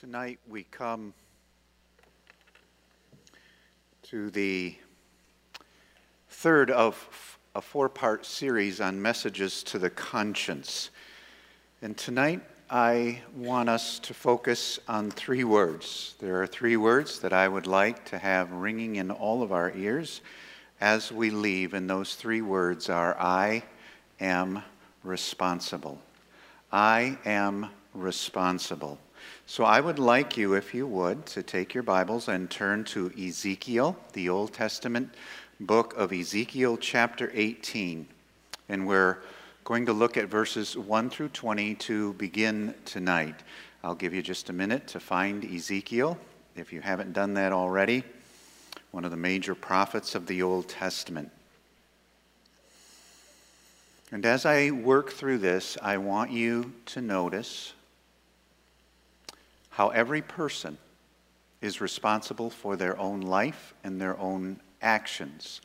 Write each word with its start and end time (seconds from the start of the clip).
Tonight 0.00 0.38
we 0.48 0.62
come 0.62 1.12
to 4.04 4.30
the 4.30 4.76
third 6.30 6.70
of 6.70 7.36
a 7.56 7.60
four 7.60 7.88
part 7.88 8.24
series 8.24 8.80
on 8.80 9.02
messages 9.02 9.64
to 9.64 9.78
the 9.80 9.90
conscience. 9.90 10.90
And 11.82 11.96
tonight 11.96 12.42
I 12.70 13.22
want 13.34 13.68
us 13.68 13.98
to 14.00 14.14
focus 14.14 14.78
on 14.86 15.10
three 15.10 15.42
words. 15.42 16.14
There 16.20 16.40
are 16.40 16.46
three 16.46 16.76
words 16.76 17.18
that 17.18 17.32
I 17.32 17.48
would 17.48 17.66
like 17.66 18.04
to 18.10 18.18
have 18.18 18.52
ringing 18.52 18.96
in 18.96 19.10
all 19.10 19.42
of 19.42 19.50
our 19.50 19.72
ears 19.72 20.20
as 20.80 21.10
we 21.10 21.30
leave, 21.30 21.74
and 21.74 21.90
those 21.90 22.14
three 22.14 22.42
words 22.42 22.88
are 22.88 23.16
I 23.18 23.64
am 24.20 24.62
responsible. 25.02 26.00
I 26.70 27.18
am 27.24 27.70
responsible. 27.94 29.00
So 29.50 29.64
I 29.64 29.80
would 29.80 29.98
like 29.98 30.36
you, 30.36 30.52
if 30.52 30.74
you 30.74 30.86
would, 30.86 31.24
to 31.28 31.42
take 31.42 31.72
your 31.72 31.82
Bibles 31.82 32.28
and 32.28 32.50
turn 32.50 32.84
to 32.84 33.10
Ezekiel, 33.18 33.96
the 34.12 34.28
Old 34.28 34.52
Testament 34.52 35.14
book 35.58 35.94
of 35.96 36.12
Ezekiel, 36.12 36.76
chapter 36.76 37.30
18. 37.32 38.06
And 38.68 38.86
we're 38.86 39.16
going 39.64 39.86
to 39.86 39.94
look 39.94 40.18
at 40.18 40.28
verses 40.28 40.76
1 40.76 41.08
through 41.08 41.30
20 41.30 41.76
to 41.76 42.12
begin 42.12 42.74
tonight. 42.84 43.36
I'll 43.82 43.94
give 43.94 44.12
you 44.12 44.20
just 44.20 44.50
a 44.50 44.52
minute 44.52 44.86
to 44.88 45.00
find 45.00 45.42
Ezekiel, 45.42 46.18
if 46.54 46.70
you 46.70 46.82
haven't 46.82 47.14
done 47.14 47.32
that 47.34 47.50
already, 47.50 48.04
one 48.90 49.06
of 49.06 49.10
the 49.10 49.16
major 49.16 49.54
prophets 49.54 50.14
of 50.14 50.26
the 50.26 50.42
Old 50.42 50.68
Testament. 50.68 51.30
And 54.12 54.26
as 54.26 54.44
I 54.44 54.72
work 54.72 55.10
through 55.10 55.38
this, 55.38 55.78
I 55.80 55.96
want 55.96 56.32
you 56.32 56.74
to 56.84 57.00
notice 57.00 57.72
how 59.78 59.90
every 59.90 60.20
person 60.20 60.76
is 61.60 61.80
responsible 61.80 62.50
for 62.50 62.74
their 62.74 62.98
own 62.98 63.20
life 63.20 63.74
and 63.84 64.00
their 64.00 64.18
own 64.18 64.58
actions, 64.82 65.60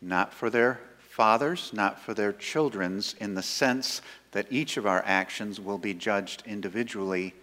not 0.00 0.32
for 0.32 0.48
their 0.48 0.80
fathers, 0.98 1.70
not 1.74 2.00
for 2.00 2.14
their 2.14 2.32
children's, 2.32 3.12
in 3.20 3.34
the 3.34 3.42
sense 3.42 4.00
that 4.32 4.46
each 4.48 4.78
of 4.78 4.86
our 4.86 5.02
actions 5.04 5.60
will 5.60 5.76
be 5.76 5.92
judged 5.92 6.42
individually 6.46 7.34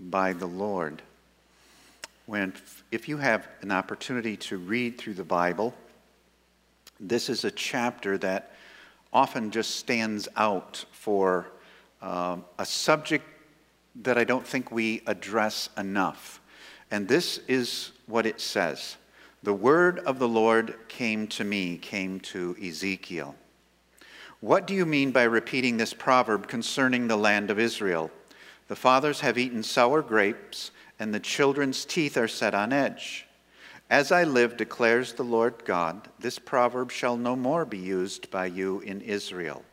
by 0.00 0.32
the 0.32 0.46
Lord. 0.46 1.02
When, 2.26 2.52
if 2.90 3.08
you 3.08 3.18
have 3.18 3.46
an 3.62 3.70
opportunity 3.70 4.36
to 4.38 4.56
read 4.56 4.98
through 4.98 5.14
the 5.14 5.22
Bible, 5.22 5.72
this 6.98 7.28
is 7.28 7.44
a 7.44 7.50
chapter 7.52 8.18
that 8.18 8.56
often 9.12 9.52
just 9.52 9.76
stands 9.76 10.26
out 10.36 10.84
for 10.90 11.46
uh, 12.02 12.38
a 12.58 12.66
subject 12.66 13.24
that 14.02 14.18
I 14.18 14.24
don't 14.24 14.46
think 14.46 14.70
we 14.70 15.02
address 15.06 15.68
enough. 15.76 16.40
And 16.90 17.06
this 17.06 17.38
is 17.48 17.92
what 18.06 18.26
it 18.26 18.40
says 18.40 18.96
The 19.42 19.54
word 19.54 20.00
of 20.00 20.18
the 20.18 20.28
Lord 20.28 20.76
came 20.88 21.26
to 21.28 21.44
me, 21.44 21.76
came 21.78 22.20
to 22.20 22.56
Ezekiel. 22.62 23.34
What 24.40 24.66
do 24.66 24.74
you 24.74 24.86
mean 24.86 25.10
by 25.10 25.24
repeating 25.24 25.76
this 25.76 25.92
proverb 25.92 26.46
concerning 26.48 27.06
the 27.06 27.16
land 27.16 27.50
of 27.50 27.58
Israel? 27.58 28.10
The 28.68 28.76
fathers 28.76 29.20
have 29.20 29.36
eaten 29.36 29.62
sour 29.62 30.00
grapes, 30.00 30.70
and 30.98 31.12
the 31.12 31.20
children's 31.20 31.84
teeth 31.84 32.16
are 32.16 32.28
set 32.28 32.54
on 32.54 32.72
edge. 32.72 33.26
As 33.90 34.12
I 34.12 34.24
live, 34.24 34.56
declares 34.56 35.12
the 35.12 35.24
Lord 35.24 35.64
God, 35.64 36.08
this 36.20 36.38
proverb 36.38 36.90
shall 36.90 37.16
no 37.16 37.34
more 37.34 37.64
be 37.64 37.78
used 37.78 38.30
by 38.30 38.46
you 38.46 38.80
in 38.80 39.00
Israel. 39.00 39.64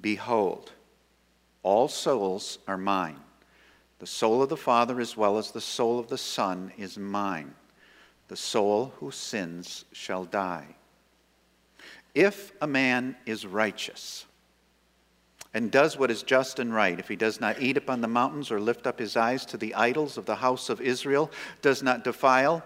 Behold, 0.00 0.72
all 1.62 1.86
souls 1.86 2.58
are 2.66 2.78
mine. 2.78 3.20
The 3.98 4.06
soul 4.06 4.42
of 4.42 4.48
the 4.48 4.56
Father, 4.56 5.00
as 5.00 5.16
well 5.16 5.38
as 5.38 5.50
the 5.50 5.60
soul 5.60 5.98
of 5.98 6.08
the 6.08 6.18
Son, 6.18 6.72
is 6.76 6.98
mine. 6.98 7.54
The 8.28 8.36
soul 8.36 8.92
who 8.98 9.10
sins 9.10 9.84
shall 9.92 10.24
die. 10.24 10.76
If 12.14 12.52
a 12.60 12.66
man 12.66 13.16
is 13.26 13.46
righteous 13.46 14.26
and 15.54 15.70
does 15.70 15.96
what 15.96 16.10
is 16.10 16.22
just 16.22 16.58
and 16.58 16.74
right, 16.74 16.98
if 16.98 17.08
he 17.08 17.16
does 17.16 17.40
not 17.40 17.60
eat 17.60 17.76
upon 17.76 18.00
the 18.00 18.08
mountains 18.08 18.50
or 18.50 18.60
lift 18.60 18.86
up 18.86 18.98
his 18.98 19.16
eyes 19.16 19.46
to 19.46 19.56
the 19.56 19.74
idols 19.74 20.18
of 20.18 20.26
the 20.26 20.36
house 20.36 20.68
of 20.68 20.80
Israel, 20.80 21.30
does 21.62 21.82
not 21.82 22.04
defile 22.04 22.62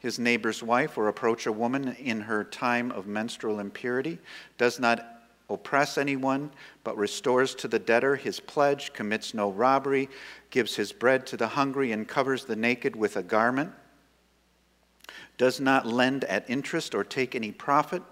his 0.00 0.18
neighbor's 0.18 0.62
wife 0.62 0.98
or 0.98 1.06
approach 1.06 1.46
a 1.46 1.52
woman 1.52 1.94
in 2.00 2.22
her 2.22 2.42
time 2.42 2.90
of 2.90 3.06
menstrual 3.06 3.60
impurity, 3.60 4.18
does 4.58 4.80
not 4.80 5.21
oppress 5.52 5.98
anyone, 5.98 6.50
but 6.84 6.96
restores 6.96 7.54
to 7.56 7.68
the 7.68 7.78
debtor 7.78 8.16
his 8.16 8.40
pledge, 8.40 8.92
commits 8.92 9.34
no 9.34 9.50
robbery, 9.50 10.08
gives 10.50 10.76
his 10.76 10.92
bread 10.92 11.26
to 11.26 11.36
the 11.36 11.48
hungry, 11.48 11.92
and 11.92 12.08
covers 12.08 12.44
the 12.44 12.56
naked 12.56 12.96
with 12.96 13.16
a 13.16 13.22
garment, 13.22 13.72
does 15.38 15.60
not 15.60 15.86
lend 15.86 16.24
at 16.24 16.48
interest 16.48 16.94
or 16.94 17.04
take 17.04 17.34
any 17.34 17.52
profit, 17.52 18.02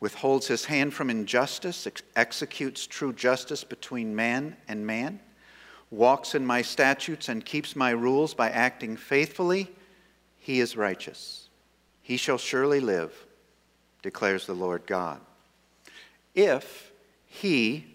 withholds 0.00 0.46
his 0.46 0.66
hand 0.66 0.92
from 0.92 1.10
injustice, 1.10 1.86
ex- 1.86 2.02
executes 2.14 2.86
true 2.86 3.12
justice 3.12 3.64
between 3.64 4.14
man 4.14 4.56
and 4.68 4.86
man, 4.86 5.20
walks 5.90 6.34
in 6.34 6.44
my 6.44 6.62
statutes 6.62 7.28
and 7.28 7.44
keeps 7.44 7.76
my 7.76 7.90
rules 7.90 8.34
by 8.34 8.50
acting 8.50 8.96
faithfully, 8.96 9.70
he 10.36 10.60
is 10.60 10.76
righteous. 10.76 11.48
He 12.02 12.16
shall 12.16 12.38
surely 12.38 12.80
live, 12.80 13.26
declares 14.02 14.46
the 14.46 14.54
Lord 14.54 14.86
God. 14.86 15.20
If 16.36 16.92
he, 17.24 17.86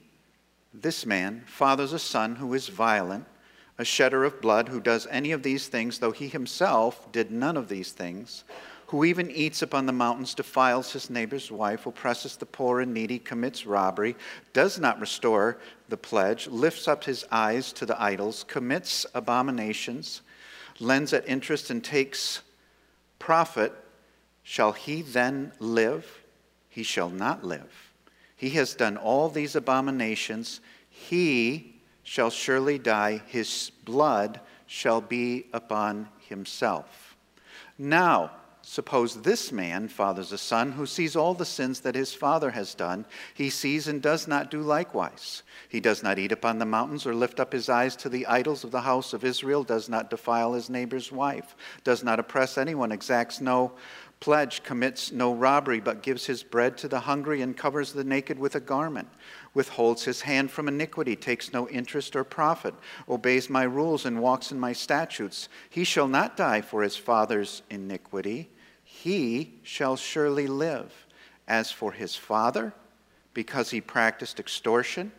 this 0.74 1.06
man, 1.06 1.44
fathers 1.46 1.94
a 1.94 2.00
son 2.00 2.38
who 2.38 2.54
is 2.56 2.68
violent, 2.70 3.26
a 3.78 3.86
shedder 3.86 4.24
of 4.24 4.42
blood, 4.42 4.68
who 4.68 4.82
does 4.82 5.08
any 5.12 5.32
of 5.32 5.44
these 5.44 5.68
things, 5.68 6.00
though 6.00 6.12
he 6.12 6.28
himself 6.28 7.12
did 7.12 7.32
none 7.32 7.56
of 7.56 7.70
these 7.70 7.92
things, 7.92 8.44
who 8.88 9.06
even 9.06 9.30
eats 9.30 9.62
upon 9.62 9.86
the 9.86 9.94
mountains, 9.94 10.34
defiles 10.34 10.92
his 10.92 11.10
neighbor's 11.10 11.52
wife, 11.52 11.86
oppresses 11.86 12.36
the 12.36 12.46
poor 12.46 12.82
and 12.82 12.94
needy, 12.94 13.20
commits 13.20 13.66
robbery, 13.66 14.16
does 14.54 14.80
not 14.80 15.00
restore 15.00 15.60
the 15.88 15.96
pledge, 15.96 16.48
lifts 16.48 16.88
up 16.88 17.04
his 17.04 17.24
eyes 17.32 17.72
to 17.72 17.86
the 17.86 18.02
idols, 18.02 18.44
commits 18.48 19.06
abominations, 19.14 20.22
lends 20.80 21.14
at 21.14 21.28
interest, 21.30 21.70
and 21.70 21.84
takes 21.84 22.42
profit, 23.20 23.72
shall 24.42 24.72
he 24.72 25.04
then 25.04 25.52
live? 25.60 26.24
He 26.70 26.84
shall 26.84 27.12
not 27.12 27.44
live. 27.44 27.91
He 28.42 28.50
has 28.50 28.74
done 28.74 28.98
all 28.98 29.30
these 29.30 29.56
abominations. 29.56 30.62
He 30.90 31.76
shall 32.02 32.32
surely 32.32 32.80
die. 32.80 33.22
His 33.28 33.72
blood 33.86 34.40
shall 34.66 35.00
be 35.00 35.46
upon 35.54 36.08
himself. 36.28 37.16
Now, 37.78 38.32
suppose 38.64 39.22
this 39.22 39.52
man 39.52 39.88
fathers 39.88 40.32
a 40.32 40.40
son 40.40 40.72
who 40.72 40.88
sees 40.88 41.16
all 41.16 41.36
the 41.36 41.46
sins 41.46 41.82
that 41.82 41.94
his 41.94 42.16
father 42.16 42.50
has 42.50 42.74
done. 42.74 43.06
He 43.36 43.52
sees 43.52 43.88
and 43.88 44.02
does 44.02 44.28
not 44.28 44.50
do 44.50 44.62
likewise. 44.62 45.44
He 45.70 45.80
does 45.80 46.02
not 46.02 46.18
eat 46.18 46.32
upon 46.32 46.58
the 46.58 46.66
mountains 46.66 47.06
or 47.06 47.14
lift 47.14 47.40
up 47.40 47.54
his 47.54 47.70
eyes 47.70 47.96
to 47.98 48.10
the 48.10 48.26
idols 48.26 48.64
of 48.64 48.72
the 48.72 48.82
house 48.82 49.14
of 49.14 49.24
Israel, 49.24 49.64
does 49.64 49.88
not 49.88 50.10
defile 50.10 50.54
his 50.54 50.68
neighbor's 50.68 51.12
wife, 51.12 51.56
does 51.84 52.04
not 52.04 52.20
oppress 52.20 52.58
anyone, 52.58 52.92
exacts 52.92 53.40
no 53.40 53.74
pledge, 54.22 54.64
commits 54.64 55.12
no 55.12 55.34
robbery, 55.34 55.82
but 55.82 56.04
gives 56.04 56.28
his 56.28 56.44
bread 56.44 56.78
to 56.78 56.88
the 56.88 57.02
hungry 57.02 57.42
and 57.42 57.58
covers 57.58 57.92
the 57.92 58.04
naked 58.04 58.40
with 58.40 58.56
a 58.56 58.60
garment, 58.60 59.10
withholds 59.54 60.06
his 60.06 60.22
hand 60.22 60.50
from 60.50 60.70
iniquity, 60.70 61.16
takes 61.16 61.52
no 61.52 61.68
interest 61.68 62.16
or 62.16 62.24
profit, 62.24 62.74
obeys 63.10 63.50
my 63.50 63.64
rules 63.64 64.06
and 64.06 64.22
walks 64.22 64.52
in 64.52 64.60
my 64.60 64.72
statutes, 64.72 65.50
he 65.70 65.84
shall 65.84 66.08
not 66.08 66.38
die 66.38 66.62
for 66.62 66.84
his 66.84 66.96
father's 66.96 67.64
iniquity. 67.70 68.50
He 68.84 69.56
shall 69.64 69.98
surely 69.98 70.48
live. 70.48 70.94
As 71.48 71.72
for 71.72 71.92
his 71.92 72.16
father, 72.16 72.74
because 73.34 73.72
he 73.72 73.82
practiced 73.82 74.40
extortion, 74.40 75.12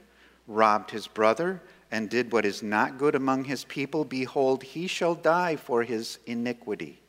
robbed 0.46 0.92
his 0.92 1.08
brother, 1.08 1.60
and 1.90 2.08
did 2.08 2.32
what 2.32 2.46
is 2.46 2.62
not 2.62 2.96
good 2.96 3.14
among 3.14 3.44
his 3.44 3.64
people, 3.64 4.04
behold, 4.04 4.62
he 4.62 4.86
shall 4.86 5.14
die 5.14 5.56
for 5.56 5.82
his 5.82 6.18
iniquity. 6.24 7.01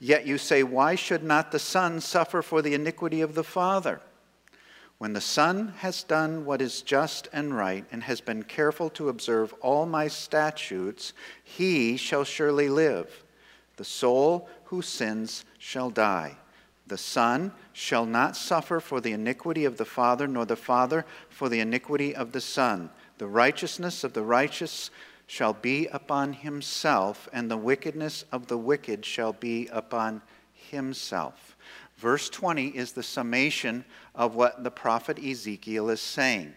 Yet 0.00 0.26
you 0.26 0.38
say, 0.38 0.62
Why 0.62 0.94
should 0.94 1.22
not 1.22 1.50
the 1.50 1.58
Son 1.58 2.00
suffer 2.00 2.42
for 2.42 2.62
the 2.62 2.74
iniquity 2.74 3.20
of 3.20 3.34
the 3.34 3.44
Father? 3.44 4.00
When 4.98 5.12
the 5.12 5.20
Son 5.20 5.74
has 5.78 6.02
done 6.02 6.44
what 6.44 6.60
is 6.60 6.82
just 6.82 7.28
and 7.32 7.56
right, 7.56 7.84
and 7.92 8.02
has 8.02 8.20
been 8.20 8.42
careful 8.42 8.90
to 8.90 9.08
observe 9.08 9.54
all 9.60 9.86
my 9.86 10.08
statutes, 10.08 11.12
he 11.44 11.96
shall 11.96 12.24
surely 12.24 12.68
live. 12.68 13.24
The 13.76 13.84
soul 13.84 14.48
who 14.64 14.82
sins 14.82 15.44
shall 15.58 15.90
die. 15.90 16.36
The 16.88 16.98
Son 16.98 17.52
shall 17.72 18.06
not 18.06 18.36
suffer 18.36 18.80
for 18.80 19.00
the 19.00 19.12
iniquity 19.12 19.64
of 19.64 19.76
the 19.76 19.84
Father, 19.84 20.26
nor 20.26 20.46
the 20.46 20.56
Father 20.56 21.04
for 21.28 21.48
the 21.48 21.60
iniquity 21.60 22.14
of 22.14 22.32
the 22.32 22.40
Son. 22.40 22.90
The 23.18 23.26
righteousness 23.26 24.02
of 24.02 24.14
the 24.14 24.22
righteous 24.22 24.90
shall 25.28 25.52
be 25.52 25.86
upon 25.88 26.32
himself, 26.32 27.28
and 27.32 27.48
the 27.48 27.56
wickedness 27.56 28.24
of 28.32 28.48
the 28.48 28.58
wicked 28.58 29.04
shall 29.04 29.32
be 29.32 29.68
upon 29.68 30.20
himself. 30.52 31.56
Verse 31.98 32.30
20 32.30 32.68
is 32.68 32.92
the 32.92 33.02
summation 33.02 33.84
of 34.14 34.34
what 34.34 34.64
the 34.64 34.70
prophet 34.70 35.18
Ezekiel 35.22 35.90
is 35.90 36.00
saying. 36.00 36.54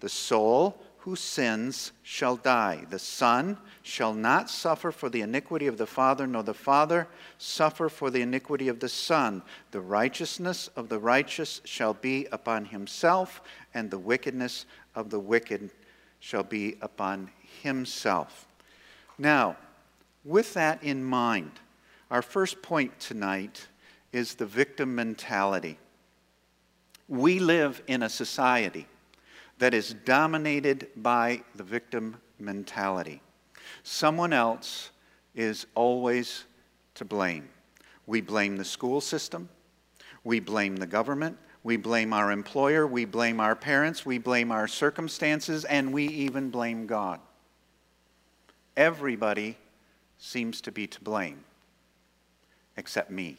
The 0.00 0.08
soul 0.08 0.82
who 0.98 1.14
sins 1.14 1.92
shall 2.02 2.36
die. 2.36 2.84
The 2.90 2.98
Son 2.98 3.56
shall 3.82 4.12
not 4.12 4.50
suffer 4.50 4.90
for 4.90 5.08
the 5.08 5.22
iniquity 5.22 5.66
of 5.66 5.78
the 5.78 5.86
Father, 5.86 6.26
nor 6.26 6.42
the 6.42 6.52
Father 6.52 7.06
suffer 7.38 7.88
for 7.88 8.10
the 8.10 8.22
iniquity 8.22 8.68
of 8.68 8.80
the 8.80 8.88
Son. 8.88 9.42
The 9.70 9.80
righteousness 9.80 10.68
of 10.76 10.88
the 10.88 10.98
righteous 10.98 11.60
shall 11.64 11.94
be 11.94 12.26
upon 12.32 12.66
himself, 12.66 13.40
and 13.72 13.88
the 13.88 13.98
wickedness 13.98 14.66
of 14.94 15.10
the 15.10 15.20
wicked 15.20 15.70
shall 16.18 16.42
be 16.42 16.76
upon 16.82 17.30
himself. 17.62 18.46
Now, 19.18 19.56
with 20.24 20.54
that 20.54 20.82
in 20.82 21.04
mind, 21.04 21.52
our 22.10 22.22
first 22.22 22.62
point 22.62 22.98
tonight 22.98 23.68
is 24.12 24.34
the 24.34 24.46
victim 24.46 24.94
mentality. 24.94 25.78
We 27.08 27.38
live 27.38 27.82
in 27.86 28.02
a 28.02 28.08
society 28.08 28.86
that 29.58 29.74
is 29.74 29.94
dominated 30.04 30.88
by 30.96 31.42
the 31.54 31.62
victim 31.62 32.16
mentality. 32.38 33.20
Someone 33.82 34.32
else 34.32 34.90
is 35.34 35.66
always 35.74 36.44
to 36.94 37.04
blame. 37.04 37.48
We 38.06 38.20
blame 38.20 38.56
the 38.56 38.64
school 38.64 39.00
system, 39.00 39.48
we 40.24 40.40
blame 40.40 40.76
the 40.76 40.86
government, 40.86 41.38
we 41.62 41.76
blame 41.76 42.12
our 42.12 42.32
employer, 42.32 42.86
we 42.86 43.04
blame 43.04 43.38
our 43.38 43.54
parents, 43.54 44.04
we 44.04 44.18
blame 44.18 44.50
our 44.50 44.66
circumstances, 44.66 45.64
and 45.64 45.92
we 45.92 46.08
even 46.08 46.50
blame 46.50 46.86
God. 46.86 47.20
Everybody 48.76 49.56
seems 50.18 50.60
to 50.62 50.72
be 50.72 50.86
to 50.86 51.00
blame, 51.00 51.44
except 52.76 53.10
me. 53.10 53.38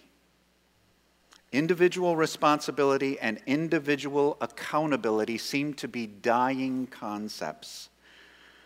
Individual 1.52 2.16
responsibility 2.16 3.20
and 3.20 3.40
individual 3.46 4.38
accountability 4.40 5.38
seem 5.38 5.74
to 5.76 5.88
be 5.88 6.08
dying 6.08 6.88
concepts. 6.88 7.90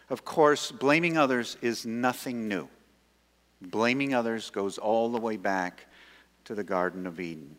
Of 0.09 0.23
course, 0.23 0.71
blaming 0.71 1.17
others 1.17 1.57
is 1.61 1.85
nothing 1.85 2.47
new. 2.47 2.67
Blaming 3.61 4.13
others 4.13 4.51
goes 4.51 4.77
all 4.77 5.09
the 5.09 5.19
way 5.19 5.37
back 5.37 5.87
to 6.43 6.53
the 6.53 6.63
Garden 6.63 7.07
of 7.07 7.19
Eden. 7.19 7.55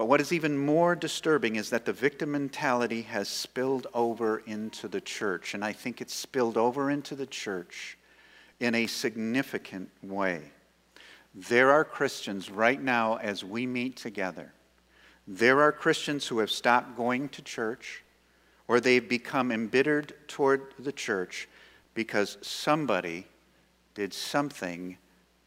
But 0.00 0.06
what 0.06 0.22
is 0.22 0.32
even 0.32 0.56
more 0.56 0.96
disturbing 0.96 1.56
is 1.56 1.68
that 1.68 1.84
the 1.84 1.92
victim 1.92 2.30
mentality 2.30 3.02
has 3.02 3.28
spilled 3.28 3.86
over 3.92 4.38
into 4.46 4.88
the 4.88 5.02
church, 5.02 5.52
and 5.52 5.62
I 5.62 5.74
think 5.74 6.00
it's 6.00 6.14
spilled 6.14 6.56
over 6.56 6.90
into 6.90 7.14
the 7.14 7.26
church 7.26 7.98
in 8.60 8.74
a 8.74 8.86
significant 8.86 9.90
way. 10.02 10.52
There 11.34 11.70
are 11.70 11.84
Christians 11.84 12.50
right 12.50 12.82
now 12.82 13.16
as 13.16 13.44
we 13.44 13.66
meet 13.66 13.96
together. 13.96 14.54
There 15.28 15.60
are 15.60 15.70
Christians 15.70 16.26
who 16.26 16.38
have 16.38 16.50
stopped 16.50 16.96
going 16.96 17.28
to 17.28 17.42
church 17.42 18.02
or 18.68 18.80
they've 18.80 19.06
become 19.06 19.52
embittered 19.52 20.14
toward 20.28 20.72
the 20.78 20.92
church 20.92 21.46
because 21.92 22.38
somebody 22.40 23.26
did 23.94 24.14
something 24.14 24.96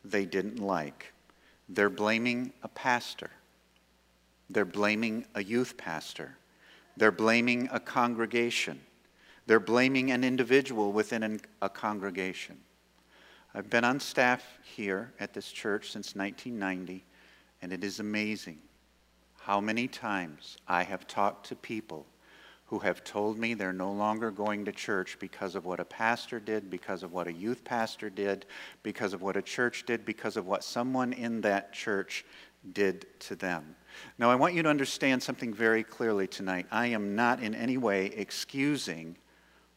they 0.05 0.25
didn't 0.25 0.59
like. 0.59 1.11
They're 1.69 1.89
blaming 1.89 2.53
a 2.61 2.67
pastor. 2.67 3.31
They're 4.49 4.65
blaming 4.65 5.25
a 5.35 5.43
youth 5.43 5.77
pastor. 5.77 6.37
They're 6.97 7.11
blaming 7.11 7.69
a 7.71 7.79
congregation. 7.79 8.79
They're 9.45 9.59
blaming 9.59 10.11
an 10.11 10.23
individual 10.23 10.91
within 10.91 11.39
a 11.61 11.69
congregation. 11.69 12.57
I've 13.53 13.69
been 13.69 13.83
on 13.83 13.99
staff 13.99 14.43
here 14.63 15.13
at 15.19 15.33
this 15.33 15.51
church 15.51 15.91
since 15.91 16.15
1990, 16.15 17.05
and 17.61 17.71
it 17.71 17.83
is 17.83 17.99
amazing 17.99 18.59
how 19.41 19.59
many 19.59 19.87
times 19.87 20.57
I 20.67 20.83
have 20.83 21.07
talked 21.07 21.47
to 21.47 21.55
people 21.55 22.05
who 22.73 22.79
have 22.79 23.03
told 23.03 23.37
me 23.37 23.53
they're 23.53 23.71
no 23.71 23.91
longer 23.91 24.31
going 24.31 24.65
to 24.65 24.71
church 24.71 25.17
because 25.19 25.53
of 25.53 25.63
what 25.63 25.79
a 25.79 25.85
pastor 25.85 26.39
did, 26.39 26.71
because 26.71 27.03
of 27.03 27.13
what 27.13 27.27
a 27.27 27.31
youth 27.31 27.63
pastor 27.63 28.09
did, 28.09 28.47
because 28.81 29.13
of 29.13 29.21
what 29.21 29.37
a 29.37 29.43
church 29.43 29.85
did, 29.85 30.03
because 30.03 30.37
of 30.37 30.47
what 30.47 30.63
someone 30.63 31.13
in 31.13 31.39
that 31.41 31.71
church 31.71 32.25
did 32.73 33.05
to 33.19 33.35
them. 33.35 33.75
Now, 34.17 34.31
I 34.31 34.35
want 34.35 34.55
you 34.55 34.63
to 34.63 34.69
understand 34.69 35.21
something 35.21 35.53
very 35.53 35.83
clearly 35.83 36.25
tonight. 36.25 36.65
I 36.71 36.87
am 36.87 37.15
not 37.15 37.43
in 37.43 37.53
any 37.53 37.77
way 37.77 38.07
excusing 38.07 39.17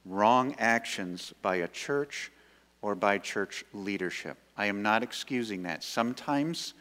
wrong 0.06 0.54
actions 0.58 1.34
by 1.42 1.56
a 1.56 1.68
church 1.68 2.32
or 2.80 2.94
by 2.94 3.18
church 3.18 3.62
leadership. 3.74 4.38
I 4.56 4.66
am 4.68 4.80
not 4.80 5.02
excusing 5.02 5.64
that. 5.64 5.84
Sometimes 5.84 6.72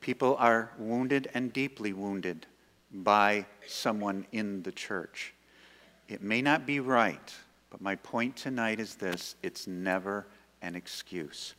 people 0.00 0.34
are 0.40 0.72
wounded 0.80 1.30
and 1.32 1.52
deeply 1.52 1.92
wounded 1.92 2.48
by 2.92 3.46
someone 3.66 4.26
in 4.32 4.62
the 4.62 4.72
church. 4.72 5.34
It 6.08 6.22
may 6.22 6.40
not 6.42 6.66
be 6.66 6.80
right, 6.80 7.34
but 7.70 7.80
my 7.80 7.96
point 7.96 8.36
tonight 8.36 8.80
is 8.80 8.94
this 8.94 9.36
it's 9.42 9.66
never 9.66 10.26
an 10.62 10.74
excuse. 10.74 11.54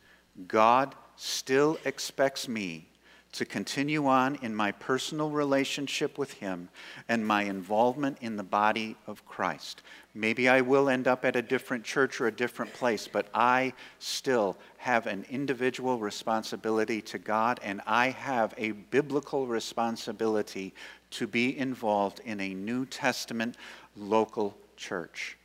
God 0.48 0.94
still 1.16 1.78
expects 1.84 2.48
me 2.48 2.88
to 3.32 3.44
continue 3.44 4.06
on 4.06 4.36
in 4.42 4.54
my 4.54 4.72
personal 4.72 5.30
relationship 5.30 6.18
with 6.18 6.32
Him 6.34 6.68
and 7.08 7.26
my 7.26 7.44
involvement 7.44 8.18
in 8.20 8.36
the 8.36 8.42
body 8.42 8.96
of 9.06 9.24
Christ. 9.24 9.82
Maybe 10.14 10.48
I 10.48 10.60
will 10.60 10.88
end 10.88 11.06
up 11.06 11.24
at 11.24 11.36
a 11.36 11.42
different 11.42 11.84
church 11.84 12.20
or 12.20 12.26
a 12.26 12.32
different 12.32 12.72
place, 12.72 13.06
but 13.06 13.28
I 13.32 13.72
still 14.00 14.56
have 14.78 15.06
an 15.06 15.24
individual 15.30 15.98
responsibility 15.98 17.00
to 17.02 17.18
God, 17.18 17.60
and 17.62 17.80
I 17.86 18.08
have 18.08 18.52
a 18.56 18.72
biblical 18.72 19.46
responsibility 19.46 20.74
to 21.10 21.26
be 21.26 21.56
involved 21.56 22.20
in 22.24 22.40
a 22.40 22.54
New 22.54 22.86
Testament 22.86 23.56
local 23.96 24.56
church. 24.76 25.36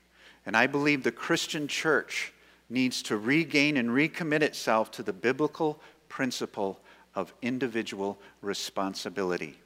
And 0.48 0.58
I 0.58 0.66
believe 0.66 1.04
the 1.04 1.12
Christian 1.12 1.68
church 1.68 2.34
needs 2.70 3.04
to 3.04 3.18
regain 3.18 3.78
and 3.78 3.90
recommit 3.90 4.42
itself 4.42 4.90
to 4.92 5.04
the 5.04 5.14
biblical 5.14 5.80
principle 6.10 6.80
of 7.16 7.34
individual 7.42 8.20
responsibility. 8.42 9.58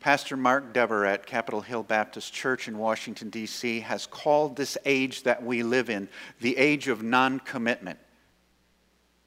Pastor 0.00 0.36
Mark 0.36 0.72
Dever 0.72 1.04
at 1.04 1.26
Capitol 1.26 1.60
Hill 1.62 1.82
Baptist 1.82 2.32
Church 2.32 2.68
in 2.68 2.78
Washington, 2.78 3.30
D.C., 3.30 3.80
has 3.80 4.06
called 4.06 4.56
this 4.56 4.76
age 4.84 5.22
that 5.24 5.42
we 5.42 5.62
live 5.62 5.90
in 5.90 6.08
the 6.40 6.56
age 6.56 6.88
of 6.88 7.02
non 7.02 7.40
commitment. 7.40 7.98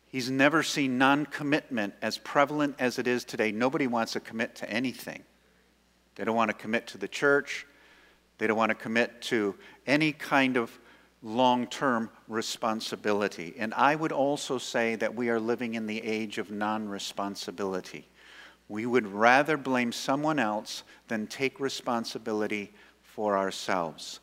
He's 0.07 0.29
never 0.29 0.63
seen 0.63 0.97
non 0.97 1.25
commitment 1.25 1.93
as 2.01 2.17
prevalent 2.17 2.75
as 2.79 2.97
it 2.97 3.07
is 3.07 3.23
today. 3.23 3.51
Nobody 3.51 3.87
wants 3.87 4.13
to 4.13 4.19
commit 4.19 4.55
to 4.55 4.69
anything. 4.69 5.23
They 6.15 6.23
don't 6.23 6.35
want 6.35 6.49
to 6.49 6.55
commit 6.55 6.87
to 6.87 6.97
the 6.97 7.07
church, 7.07 7.65
they 8.37 8.47
don't 8.47 8.57
want 8.57 8.69
to 8.69 8.75
commit 8.75 9.21
to 9.23 9.55
any 9.85 10.11
kind 10.11 10.57
of 10.57 10.79
long 11.21 11.67
term 11.67 12.09
responsibility. 12.27 13.55
And 13.57 13.73
I 13.73 13.95
would 13.95 14.11
also 14.11 14.57
say 14.57 14.95
that 14.95 15.15
we 15.15 15.29
are 15.29 15.39
living 15.39 15.75
in 15.75 15.85
the 15.85 16.01
age 16.01 16.37
of 16.37 16.51
non 16.51 16.87
responsibility. 16.87 18.07
We 18.67 18.85
would 18.85 19.07
rather 19.07 19.57
blame 19.57 19.91
someone 19.91 20.39
else 20.39 20.83
than 21.07 21.27
take 21.27 21.59
responsibility 21.59 22.71
for 23.01 23.37
ourselves. 23.37 24.19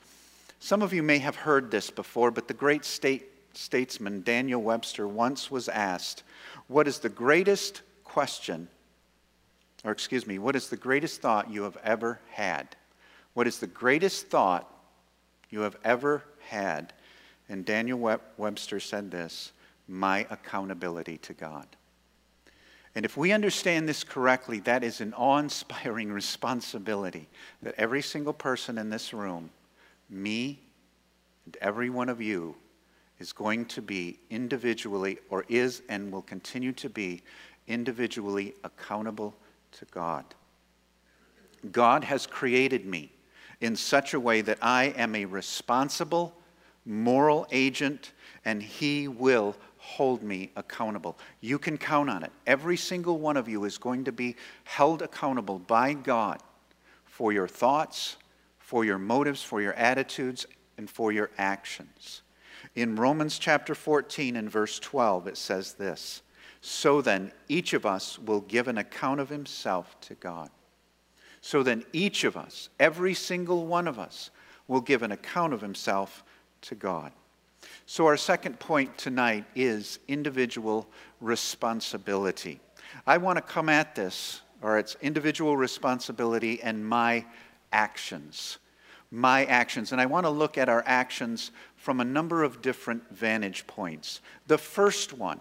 Some 0.60 0.82
of 0.82 0.92
you 0.92 1.02
may 1.02 1.18
have 1.18 1.36
heard 1.36 1.70
this 1.70 1.90
before, 1.90 2.30
but 2.30 2.48
the 2.48 2.54
great 2.54 2.84
state, 2.84 3.28
statesman 3.54 4.22
Daniel 4.22 4.62
Webster 4.62 5.06
once 5.06 5.50
was 5.50 5.68
asked, 5.68 6.22
What 6.68 6.88
is 6.88 7.00
the 7.00 7.08
greatest 7.08 7.82
question, 8.04 8.68
or 9.84 9.92
excuse 9.92 10.26
me, 10.26 10.38
what 10.38 10.56
is 10.56 10.68
the 10.68 10.76
greatest 10.76 11.20
thought 11.20 11.50
you 11.50 11.64
have 11.64 11.76
ever 11.84 12.20
had? 12.30 12.74
What 13.34 13.46
is 13.46 13.58
the 13.58 13.66
greatest 13.66 14.28
thought 14.28 14.72
you 15.50 15.60
have 15.60 15.76
ever 15.84 16.24
had. 16.46 16.92
And 17.48 17.64
Daniel 17.64 18.18
Webster 18.36 18.80
said 18.80 19.10
this 19.10 19.52
my 19.88 20.26
accountability 20.30 21.18
to 21.18 21.32
God. 21.32 21.66
And 22.96 23.04
if 23.04 23.16
we 23.16 23.32
understand 23.32 23.88
this 23.88 24.02
correctly, 24.02 24.58
that 24.60 24.82
is 24.82 25.00
an 25.00 25.12
awe 25.14 25.38
inspiring 25.38 26.10
responsibility 26.12 27.28
that 27.62 27.74
every 27.76 28.02
single 28.02 28.32
person 28.32 28.78
in 28.78 28.90
this 28.90 29.12
room, 29.12 29.50
me, 30.08 30.58
and 31.44 31.56
every 31.60 31.90
one 31.90 32.08
of 32.08 32.20
you, 32.20 32.56
is 33.18 33.32
going 33.32 33.66
to 33.66 33.82
be 33.82 34.18
individually, 34.30 35.18
or 35.30 35.44
is 35.48 35.82
and 35.88 36.10
will 36.10 36.22
continue 36.22 36.72
to 36.72 36.88
be 36.88 37.22
individually 37.68 38.54
accountable 38.64 39.34
to 39.72 39.84
God. 39.86 40.24
God 41.72 42.04
has 42.04 42.26
created 42.26 42.86
me 42.86 43.10
in 43.60 43.76
such 43.76 44.14
a 44.14 44.20
way 44.20 44.40
that 44.42 44.58
I 44.62 44.94
am 44.96 45.14
a 45.14 45.24
responsible, 45.24 46.36
moral 46.84 47.46
agent, 47.50 48.12
and 48.44 48.62
He 48.62 49.08
will 49.08 49.56
hold 49.78 50.22
me 50.22 50.50
accountable. 50.56 51.16
You 51.40 51.58
can 51.58 51.78
count 51.78 52.10
on 52.10 52.24
it. 52.24 52.32
Every 52.46 52.76
single 52.76 53.18
one 53.18 53.36
of 53.36 53.48
you 53.48 53.64
is 53.64 53.78
going 53.78 54.04
to 54.04 54.12
be 54.12 54.36
held 54.64 55.00
accountable 55.00 55.58
by 55.58 55.94
God 55.94 56.40
for 57.04 57.32
your 57.32 57.48
thoughts, 57.48 58.16
for 58.58 58.84
your 58.84 58.98
motives, 58.98 59.42
for 59.42 59.62
your 59.62 59.74
attitudes, 59.74 60.44
and 60.76 60.90
for 60.90 61.12
your 61.12 61.30
actions. 61.38 62.22
In 62.74 62.96
Romans 62.96 63.38
chapter 63.38 63.74
14 63.74 64.36
and 64.36 64.50
verse 64.50 64.78
12, 64.78 65.28
it 65.28 65.36
says 65.36 65.74
this 65.74 66.22
So 66.60 67.00
then, 67.00 67.32
each 67.48 67.72
of 67.72 67.86
us 67.86 68.18
will 68.18 68.40
give 68.40 68.68
an 68.68 68.78
account 68.78 69.20
of 69.20 69.28
himself 69.28 69.98
to 70.02 70.14
God. 70.14 70.50
So 71.46 71.62
then, 71.62 71.84
each 71.92 72.24
of 72.24 72.36
us, 72.36 72.70
every 72.80 73.14
single 73.14 73.68
one 73.68 73.86
of 73.86 74.00
us, 74.00 74.32
will 74.66 74.80
give 74.80 75.04
an 75.04 75.12
account 75.12 75.52
of 75.52 75.60
himself 75.60 76.24
to 76.62 76.74
God. 76.74 77.12
So, 77.86 78.04
our 78.06 78.16
second 78.16 78.58
point 78.58 78.98
tonight 78.98 79.44
is 79.54 80.00
individual 80.08 80.88
responsibility. 81.20 82.58
I 83.06 83.18
want 83.18 83.36
to 83.36 83.42
come 83.42 83.68
at 83.68 83.94
this, 83.94 84.40
or 84.60 84.76
it's 84.76 84.96
individual 85.00 85.56
responsibility 85.56 86.60
and 86.64 86.84
my 86.84 87.24
actions. 87.70 88.58
My 89.12 89.44
actions. 89.44 89.92
And 89.92 90.00
I 90.00 90.06
want 90.06 90.26
to 90.26 90.30
look 90.30 90.58
at 90.58 90.68
our 90.68 90.82
actions 90.84 91.52
from 91.76 92.00
a 92.00 92.04
number 92.04 92.42
of 92.42 92.60
different 92.60 93.08
vantage 93.14 93.68
points. 93.68 94.20
The 94.48 94.58
first 94.58 95.12
one 95.12 95.40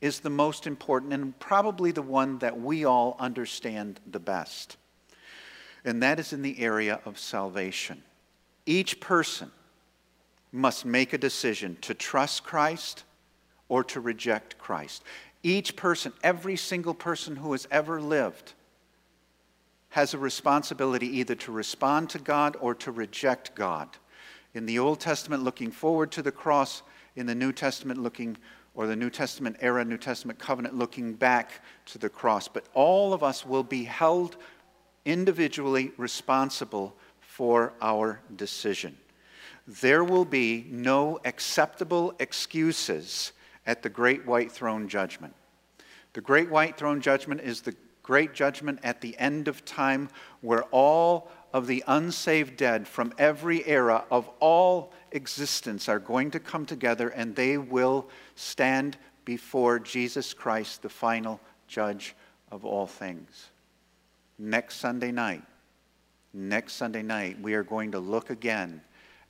is 0.00 0.20
the 0.20 0.30
most 0.30 0.66
important 0.66 1.12
and 1.12 1.38
probably 1.38 1.90
the 1.90 2.00
one 2.00 2.38
that 2.38 2.58
we 2.58 2.86
all 2.86 3.14
understand 3.20 4.00
the 4.10 4.20
best. 4.20 4.78
And 5.88 6.02
that 6.02 6.20
is 6.20 6.34
in 6.34 6.42
the 6.42 6.60
area 6.60 7.00
of 7.06 7.18
salvation. 7.18 8.02
Each 8.66 9.00
person 9.00 9.50
must 10.52 10.84
make 10.84 11.14
a 11.14 11.18
decision 11.18 11.78
to 11.80 11.94
trust 11.94 12.44
Christ 12.44 13.04
or 13.70 13.82
to 13.84 13.98
reject 13.98 14.58
Christ. 14.58 15.02
Each 15.42 15.76
person, 15.76 16.12
every 16.22 16.56
single 16.56 16.92
person 16.92 17.36
who 17.36 17.52
has 17.52 17.66
ever 17.70 18.02
lived, 18.02 18.52
has 19.88 20.12
a 20.12 20.18
responsibility 20.18 21.06
either 21.20 21.34
to 21.36 21.52
respond 21.52 22.10
to 22.10 22.18
God 22.18 22.58
or 22.60 22.74
to 22.74 22.92
reject 22.92 23.54
God. 23.54 23.88
In 24.52 24.66
the 24.66 24.78
Old 24.78 25.00
Testament, 25.00 25.42
looking 25.42 25.70
forward 25.70 26.12
to 26.12 26.22
the 26.22 26.30
cross, 26.30 26.82
in 27.16 27.24
the 27.24 27.34
New 27.34 27.50
Testament, 27.50 27.98
looking, 27.98 28.36
or 28.74 28.86
the 28.86 28.94
New 28.94 29.08
Testament 29.08 29.56
era, 29.60 29.86
New 29.86 29.96
Testament 29.96 30.38
covenant, 30.38 30.74
looking 30.74 31.14
back 31.14 31.62
to 31.86 31.96
the 31.96 32.10
cross. 32.10 32.46
But 32.46 32.66
all 32.74 33.14
of 33.14 33.22
us 33.22 33.46
will 33.46 33.62
be 33.62 33.84
held 33.84 34.36
individually 35.04 35.92
responsible 35.96 36.94
for 37.20 37.72
our 37.80 38.20
decision. 38.36 38.96
There 39.66 40.02
will 40.02 40.24
be 40.24 40.66
no 40.70 41.20
acceptable 41.24 42.14
excuses 42.18 43.32
at 43.66 43.82
the 43.82 43.88
great 43.88 44.26
white 44.26 44.50
throne 44.50 44.88
judgment. 44.88 45.34
The 46.14 46.20
great 46.22 46.50
white 46.50 46.76
throne 46.76 47.00
judgment 47.00 47.42
is 47.42 47.60
the 47.60 47.76
great 48.02 48.32
judgment 48.32 48.80
at 48.82 49.02
the 49.02 49.16
end 49.18 49.46
of 49.46 49.64
time 49.66 50.08
where 50.40 50.62
all 50.70 51.30
of 51.52 51.66
the 51.66 51.84
unsaved 51.86 52.56
dead 52.56 52.88
from 52.88 53.12
every 53.18 53.66
era 53.66 54.04
of 54.10 54.28
all 54.40 54.92
existence 55.12 55.88
are 55.88 55.98
going 55.98 56.30
to 56.30 56.40
come 56.40 56.64
together 56.64 57.10
and 57.10 57.36
they 57.36 57.58
will 57.58 58.08
stand 58.34 58.96
before 59.26 59.78
Jesus 59.78 60.32
Christ, 60.32 60.80
the 60.80 60.88
final 60.88 61.38
judge 61.66 62.14
of 62.50 62.64
all 62.64 62.86
things. 62.86 63.50
Next 64.38 64.76
Sunday 64.76 65.10
night, 65.10 65.42
next 66.32 66.74
Sunday 66.74 67.02
night, 67.02 67.40
we 67.40 67.54
are 67.54 67.64
going 67.64 67.92
to 67.92 67.98
look 67.98 68.30
again 68.30 68.80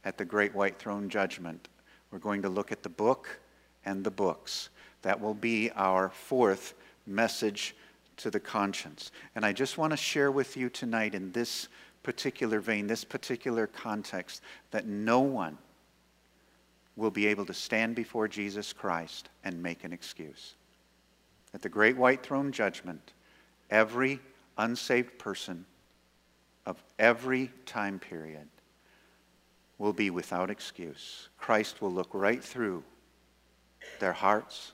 at 0.05 0.19
the 0.19 0.25
great 0.25 0.55
white 0.55 0.79
throne 0.79 1.09
judgment. 1.09 1.69
We're 2.11 2.19
going 2.19 2.43
to 2.43 2.49
look 2.49 2.73
at 2.73 2.83
the 2.83 2.89
book 2.89 3.41
and 3.85 4.05
the 4.05 4.11
books. 4.11 4.69
That 5.03 5.21
will 5.21 5.35
be 5.35 5.71
our 5.71 6.11
fourth 6.11 6.75
message 7.07 7.75
to 8.19 8.31
the 8.31 8.41
conscience. 8.41 9.13
And 9.35 9.47
I 9.47 9.53
just 9.53 9.79
want 9.79 9.93
to 9.93 9.97
share 9.97 10.31
with 10.31 10.57
you 10.57 10.69
tonight 10.69 11.15
in 11.15 11.33
this 11.33 11.69
particular 12.03 12.61
vein, 12.61 12.87
this 12.87 13.05
particular 13.05 13.67
context, 13.67 14.43
that 14.71 14.87
no 14.87 15.21
one 15.21 15.57
will 16.97 17.11
be 17.11 17.27
able 17.29 17.47
to 17.47 17.55
stand 17.55 17.95
before 17.95 18.29
Jesus 18.29 18.73
Christ 18.73 19.29
and 19.45 19.63
make 19.63 19.85
an 19.85 19.93
excuse. 19.93 20.55
At 21.55 21.63
the 21.63 21.69
great 21.69 21.97
white 21.97 22.23
throne 22.23 22.53
judgment, 22.53 23.13
every 23.71 24.21
unsaved 24.59 25.19
person 25.19 25.65
of 26.67 26.83
every 26.99 27.51
time 27.65 27.99
period 27.99 28.49
will 29.79 29.93
be 29.93 30.11
without 30.11 30.51
excuse. 30.51 31.29
Christ 31.39 31.81
will 31.81 31.93
look 31.93 32.11
right 32.13 32.43
through 32.43 32.83
their 34.01 34.13
hearts, 34.13 34.73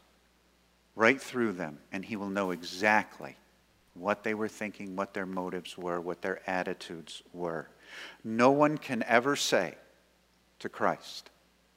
right 0.97 1.21
through 1.21 1.53
them, 1.53 1.79
and 1.93 2.05
he 2.05 2.17
will 2.17 2.31
know 2.31 2.51
exactly 2.51 3.37
what 3.95 4.25
they 4.25 4.35
were 4.35 4.49
thinking, 4.49 4.97
what 4.97 5.15
their 5.15 5.27
motives 5.27 5.79
were, 5.79 6.01
what 6.01 6.23
their 6.23 6.41
attitudes 6.51 7.23
were. 7.33 7.69
No 8.25 8.51
one 8.51 8.79
can 8.79 9.05
ever 9.05 9.37
say 9.37 9.75
to 10.59 10.69
Christ, 10.69 11.31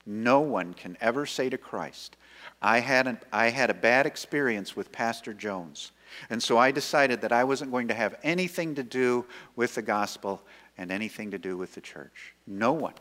no 0.06 0.40
one 0.40 0.74
can 0.74 0.98
ever 1.02 1.26
say 1.26 1.50
to 1.50 1.58
Christ, 1.58 2.16
I 2.62 2.80
had, 2.80 3.08
an, 3.08 3.20
I 3.32 3.50
had 3.50 3.70
a 3.70 3.76
bad 3.76 4.06
experience 4.06 4.76
with 4.76 4.92
Pastor 4.92 5.34
Jones, 5.34 5.92
and 6.30 6.42
so 6.42 6.58
I 6.58 6.72
decided 6.72 7.22
that 7.22 7.32
I 7.32 7.44
wasn't 7.44 7.72
going 7.72 7.88
to 7.90 7.94
have 7.94 8.16
anything 8.24 8.76
to 8.76 8.84
do 8.84 9.26
with 9.56 9.76
the 9.76 9.82
gospel 9.82 10.42
and 10.78 10.92
anything 10.92 11.32
to 11.32 11.38
do 11.38 11.58
with 11.58 11.74
the 11.74 11.82
church. 11.82 12.34
No 12.46 12.74
one 12.74 12.94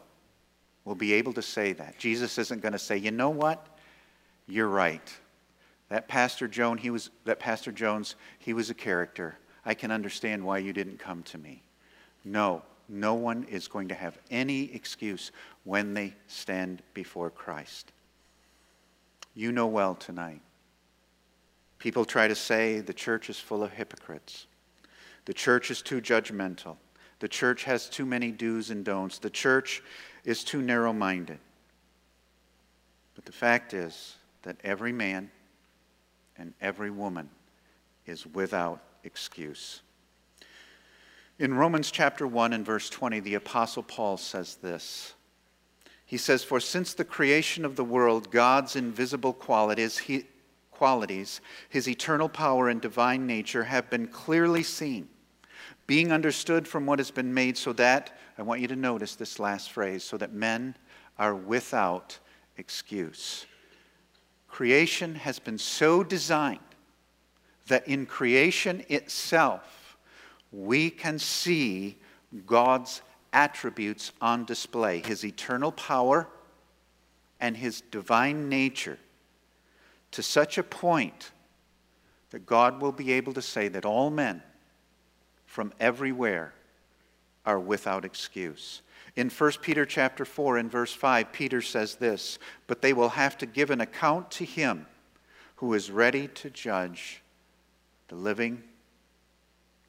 will 0.84 0.94
be 0.94 1.12
able 1.14 1.32
to 1.34 1.42
say 1.42 1.72
that. 1.74 1.98
Jesus 1.98 2.38
isn't 2.38 2.62
going 2.62 2.72
to 2.72 2.78
say, 2.78 2.96
you 2.96 3.10
know 3.10 3.30
what? 3.30 3.66
You're 4.46 4.68
right. 4.68 5.12
That 5.88 6.08
Pastor 6.08 6.48
Jones, 6.48 6.82
he 6.82 6.90
was 6.90 7.10
that 7.24 7.38
Pastor 7.38 7.72
Jones, 7.72 8.16
he 8.38 8.52
was 8.52 8.70
a 8.70 8.74
character. 8.74 9.36
I 9.64 9.74
can 9.74 9.90
understand 9.90 10.44
why 10.44 10.58
you 10.58 10.72
didn't 10.72 10.98
come 10.98 11.22
to 11.24 11.38
me. 11.38 11.62
No, 12.24 12.62
no 12.88 13.14
one 13.14 13.44
is 13.44 13.68
going 13.68 13.88
to 13.88 13.94
have 13.94 14.18
any 14.30 14.72
excuse 14.74 15.32
when 15.64 15.94
they 15.94 16.14
stand 16.28 16.82
before 16.94 17.30
Christ. 17.30 17.92
You 19.34 19.52
know 19.52 19.66
well 19.66 19.94
tonight. 19.94 20.40
People 21.86 22.04
try 22.04 22.26
to 22.26 22.34
say 22.34 22.80
the 22.80 22.92
church 22.92 23.30
is 23.30 23.38
full 23.38 23.62
of 23.62 23.70
hypocrites. 23.70 24.48
The 25.24 25.32
church 25.32 25.70
is 25.70 25.82
too 25.82 26.00
judgmental. 26.00 26.78
The 27.20 27.28
church 27.28 27.62
has 27.62 27.88
too 27.88 28.04
many 28.04 28.32
do's 28.32 28.70
and 28.70 28.84
don'ts. 28.84 29.20
The 29.20 29.30
church 29.30 29.84
is 30.24 30.42
too 30.42 30.60
narrow 30.60 30.92
minded. 30.92 31.38
But 33.14 33.24
the 33.24 33.30
fact 33.30 33.72
is 33.72 34.16
that 34.42 34.56
every 34.64 34.90
man 34.90 35.30
and 36.36 36.54
every 36.60 36.90
woman 36.90 37.30
is 38.04 38.26
without 38.26 38.82
excuse. 39.04 39.80
In 41.38 41.54
Romans 41.54 41.92
chapter 41.92 42.26
1 42.26 42.52
and 42.52 42.66
verse 42.66 42.90
20, 42.90 43.20
the 43.20 43.34
Apostle 43.34 43.84
Paul 43.84 44.16
says 44.16 44.56
this. 44.56 45.14
He 46.04 46.16
says, 46.16 46.42
For 46.42 46.58
since 46.58 46.94
the 46.94 47.04
creation 47.04 47.64
of 47.64 47.76
the 47.76 47.84
world, 47.84 48.32
God's 48.32 48.74
invisible 48.74 49.32
qualities, 49.32 49.98
he, 49.98 50.24
qualities, 50.76 51.40
his 51.70 51.88
eternal 51.88 52.28
power 52.28 52.68
and 52.68 52.80
divine 52.80 53.26
nature 53.26 53.64
have 53.64 53.88
been 53.88 54.06
clearly 54.06 54.62
seen, 54.62 55.08
being 55.86 56.12
understood 56.12 56.68
from 56.68 56.84
what 56.84 56.98
has 56.98 57.10
been 57.10 57.32
made, 57.32 57.56
so 57.56 57.72
that, 57.72 58.16
I 58.36 58.42
want 58.42 58.60
you 58.60 58.68
to 58.68 58.76
notice 58.76 59.16
this 59.16 59.38
last 59.38 59.72
phrase, 59.72 60.04
so 60.04 60.18
that 60.18 60.32
men 60.32 60.76
are 61.18 61.34
without 61.34 62.18
excuse. 62.58 63.46
Creation 64.48 65.14
has 65.14 65.38
been 65.38 65.58
so 65.58 66.04
designed 66.04 66.60
that 67.68 67.88
in 67.88 68.04
creation 68.04 68.84
itself, 68.88 69.96
we 70.52 70.90
can 70.90 71.18
see 71.18 71.96
God's 72.44 73.00
attributes 73.32 74.12
on 74.20 74.44
display 74.44 75.00
His 75.00 75.24
eternal 75.24 75.72
power 75.72 76.28
and 77.40 77.56
His 77.56 77.80
divine 77.90 78.48
nature 78.48 78.98
to 80.16 80.22
such 80.22 80.56
a 80.56 80.62
point 80.62 81.30
that 82.30 82.46
God 82.46 82.80
will 82.80 82.90
be 82.90 83.12
able 83.12 83.34
to 83.34 83.42
say 83.42 83.68
that 83.68 83.84
all 83.84 84.08
men 84.08 84.42
from 85.44 85.74
everywhere 85.78 86.54
are 87.44 87.60
without 87.60 88.02
excuse. 88.02 88.80
In 89.14 89.28
1 89.28 89.52
Peter 89.60 89.84
chapter 89.84 90.24
4 90.24 90.56
and 90.56 90.70
verse 90.70 90.94
5, 90.94 91.32
Peter 91.32 91.60
says 91.60 91.96
this, 91.96 92.38
but 92.66 92.80
they 92.80 92.94
will 92.94 93.10
have 93.10 93.36
to 93.36 93.44
give 93.44 93.68
an 93.68 93.82
account 93.82 94.30
to 94.30 94.46
him 94.46 94.86
who 95.56 95.74
is 95.74 95.90
ready 95.90 96.28
to 96.28 96.48
judge 96.48 97.22
the 98.08 98.16
living 98.16 98.62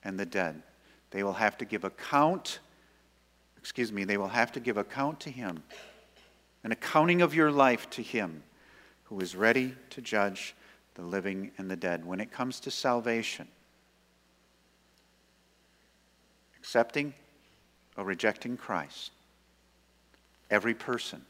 and 0.03 0.19
the 0.19 0.25
dead. 0.25 0.61
They 1.11 1.23
will 1.23 1.31
have 1.31 1.57
to 1.59 1.63
give 1.63 1.85
account, 1.85 2.59
excuse 3.57 3.93
me, 3.93 4.03
they 4.03 4.17
will 4.17 4.27
have 4.27 4.51
to 4.51 4.59
give 4.59 4.75
account 4.75 5.21
to 5.21 5.29
him, 5.29 5.63
an 6.65 6.73
accounting 6.73 7.21
of 7.21 7.33
your 7.33 7.49
life 7.49 7.89
to 7.91 8.03
him 8.03 8.43
who 9.09 9.19
is 9.19 9.35
ready 9.35 9.75
to 9.91 10.01
judge 10.01 10.55
the 10.95 11.01
living 11.01 11.51
and 11.57 11.69
the 11.69 11.75
dead. 11.75 12.05
When 12.05 12.19
it 12.19 12.31
comes 12.31 12.59
to 12.61 12.71
salvation, 12.71 13.47
accepting 16.57 17.13
or 17.95 18.03
rejecting 18.03 18.57
Christ, 18.57 19.11
Every 20.49 20.73
person 20.73 21.25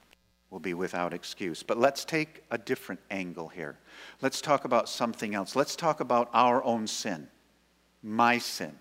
will 0.49 0.59
be 0.59 0.73
without 0.73 1.13
excuse. 1.13 1.63
But 1.63 1.77
let's 1.77 2.05
take 2.05 2.43
a 2.51 2.57
different 2.57 3.01
angle 3.09 3.47
here. 3.47 3.77
Let's 4.21 4.41
talk 4.41 4.65
about 4.65 4.87
something 4.87 5.35
else. 5.35 5.55
Let's 5.55 5.75
talk 5.75 5.99
about 5.99 6.29
our 6.33 6.63
own 6.63 6.87
sin, 6.87 7.27
my 8.03 8.37
sin, 8.37 8.77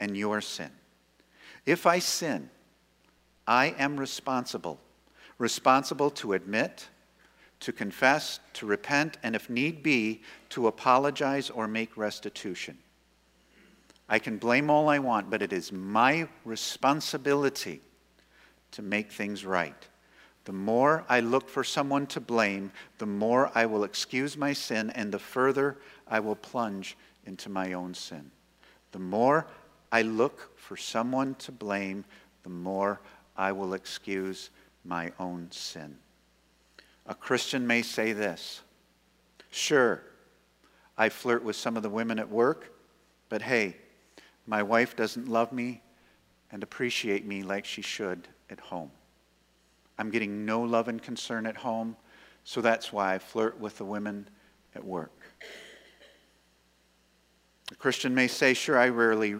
and 0.00 0.16
your 0.16 0.40
sin. 0.40 0.70
If 1.66 1.86
I 1.86 1.98
sin, 1.98 2.50
I 3.46 3.74
am 3.78 3.98
responsible. 3.98 4.78
Responsible 5.38 6.10
to 6.10 6.32
admit, 6.32 6.88
to 7.60 7.72
confess, 7.72 8.40
to 8.54 8.66
repent, 8.66 9.16
and 9.22 9.34
if 9.34 9.48
need 9.48 9.82
be, 9.82 10.22
to 10.50 10.66
apologize 10.66 11.50
or 11.50 11.66
make 11.66 11.96
restitution. 11.96 12.78
I 14.08 14.18
can 14.18 14.36
blame 14.36 14.68
all 14.68 14.88
I 14.88 14.98
want, 14.98 15.30
but 15.30 15.42
it 15.42 15.52
is 15.52 15.72
my 15.72 16.28
responsibility 16.44 17.80
to 18.72 18.82
make 18.82 19.10
things 19.10 19.46
right. 19.46 19.88
The 20.44 20.52
more 20.52 21.04
I 21.08 21.20
look 21.20 21.48
for 21.48 21.64
someone 21.64 22.06
to 22.08 22.20
blame, 22.20 22.70
the 22.98 23.06
more 23.06 23.50
I 23.54 23.64
will 23.64 23.84
excuse 23.84 24.36
my 24.36 24.52
sin, 24.52 24.90
and 24.90 25.10
the 25.10 25.18
further 25.18 25.78
I 26.06 26.20
will 26.20 26.36
plunge 26.36 26.98
into 27.24 27.48
my 27.48 27.72
own 27.72 27.94
sin. 27.94 28.30
The 28.92 28.98
more 28.98 29.46
I 29.90 30.02
look 30.02 30.58
for 30.58 30.76
someone 30.76 31.34
to 31.36 31.52
blame, 31.52 32.04
the 32.42 32.50
more 32.50 33.00
I 33.36 33.52
will 33.52 33.72
excuse 33.72 34.50
my 34.84 35.12
own 35.18 35.48
sin. 35.50 35.96
A 37.06 37.14
Christian 37.14 37.66
may 37.66 37.82
say 37.82 38.12
this 38.12 38.62
Sure, 39.50 40.02
I 40.96 41.08
flirt 41.08 41.44
with 41.44 41.56
some 41.56 41.76
of 41.76 41.82
the 41.82 41.90
women 41.90 42.18
at 42.18 42.30
work, 42.30 42.72
but 43.28 43.42
hey, 43.42 43.76
my 44.46 44.62
wife 44.62 44.96
doesn't 44.96 45.28
love 45.28 45.52
me 45.52 45.82
and 46.50 46.62
appreciate 46.62 47.26
me 47.26 47.42
like 47.42 47.64
she 47.64 47.82
should 47.82 48.28
at 48.50 48.60
home. 48.60 48.90
I'm 49.98 50.10
getting 50.10 50.44
no 50.44 50.62
love 50.62 50.88
and 50.88 51.02
concern 51.02 51.46
at 51.46 51.56
home, 51.56 51.96
so 52.42 52.60
that's 52.60 52.92
why 52.92 53.14
I 53.14 53.18
flirt 53.18 53.58
with 53.58 53.78
the 53.78 53.84
women 53.84 54.28
at 54.74 54.84
work. 54.84 55.12
A 57.70 57.74
Christian 57.76 58.14
may 58.14 58.28
say, 58.28 58.54
Sure, 58.54 58.78
I 58.78 58.88
rarely, 58.88 59.36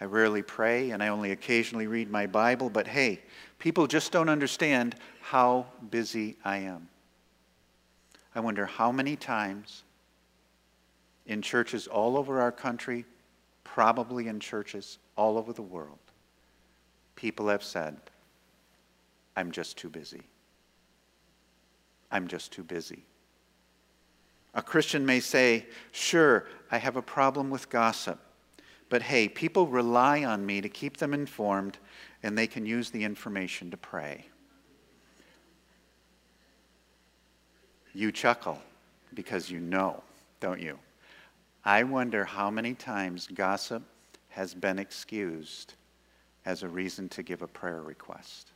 I 0.00 0.04
rarely 0.04 0.42
pray 0.42 0.90
and 0.90 1.02
I 1.02 1.08
only 1.08 1.32
occasionally 1.32 1.86
read 1.86 2.10
my 2.10 2.26
Bible, 2.26 2.70
but 2.70 2.86
hey, 2.86 3.22
people 3.58 3.86
just 3.86 4.12
don't 4.12 4.28
understand 4.28 4.96
how 5.22 5.66
busy 5.90 6.36
I 6.44 6.58
am. 6.58 6.88
I 8.34 8.40
wonder 8.40 8.66
how 8.66 8.90
many 8.90 9.16
times 9.16 9.84
in 11.26 11.40
churches 11.40 11.86
all 11.86 12.16
over 12.16 12.40
our 12.40 12.52
country, 12.52 13.04
probably 13.62 14.28
in 14.28 14.40
churches 14.40 14.98
all 15.16 15.38
over 15.38 15.52
the 15.52 15.62
world, 15.62 15.98
people 17.16 17.48
have 17.48 17.62
said, 17.62 17.96
I'm 19.36 19.50
just 19.50 19.76
too 19.76 19.88
busy. 19.88 20.22
I'm 22.10 22.28
just 22.28 22.52
too 22.52 22.62
busy. 22.62 23.04
A 24.54 24.62
Christian 24.62 25.04
may 25.04 25.18
say, 25.18 25.66
Sure, 25.90 26.46
I 26.70 26.78
have 26.78 26.96
a 26.96 27.02
problem 27.02 27.50
with 27.50 27.70
gossip, 27.70 28.20
but 28.88 29.02
hey, 29.02 29.28
people 29.28 29.66
rely 29.66 30.24
on 30.24 30.46
me 30.46 30.60
to 30.60 30.68
keep 30.68 30.96
them 30.96 31.12
informed, 31.12 31.78
and 32.22 32.38
they 32.38 32.46
can 32.46 32.64
use 32.64 32.90
the 32.90 33.02
information 33.02 33.70
to 33.72 33.76
pray. 33.76 34.26
You 37.94 38.10
chuckle 38.10 38.60
because 39.14 39.50
you 39.50 39.60
know, 39.60 40.02
don't 40.40 40.60
you? 40.60 40.78
I 41.64 41.84
wonder 41.84 42.24
how 42.24 42.50
many 42.50 42.74
times 42.74 43.28
gossip 43.32 43.82
has 44.30 44.52
been 44.52 44.78
excused 44.78 45.74
as 46.44 46.62
a 46.62 46.68
reason 46.68 47.08
to 47.10 47.22
give 47.22 47.40
a 47.40 47.46
prayer 47.46 47.80
request. 47.80 48.50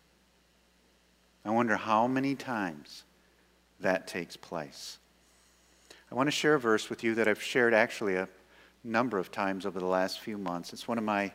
I 1.44 1.50
wonder 1.50 1.76
how 1.76 2.06
many 2.06 2.34
times 2.34 3.04
that 3.80 4.08
takes 4.08 4.36
place. 4.36 4.98
I 6.10 6.14
want 6.14 6.26
to 6.26 6.32
share 6.32 6.54
a 6.54 6.60
verse 6.60 6.90
with 6.90 7.04
you 7.04 7.14
that 7.14 7.28
I've 7.28 7.42
shared 7.42 7.72
actually 7.72 8.16
a 8.16 8.28
number 8.82 9.18
of 9.18 9.30
times 9.30 9.64
over 9.64 9.78
the 9.78 9.86
last 9.86 10.20
few 10.20 10.36
months. 10.36 10.72
It's 10.72 10.88
one 10.88 10.98
of 10.98 11.04
my 11.04 11.32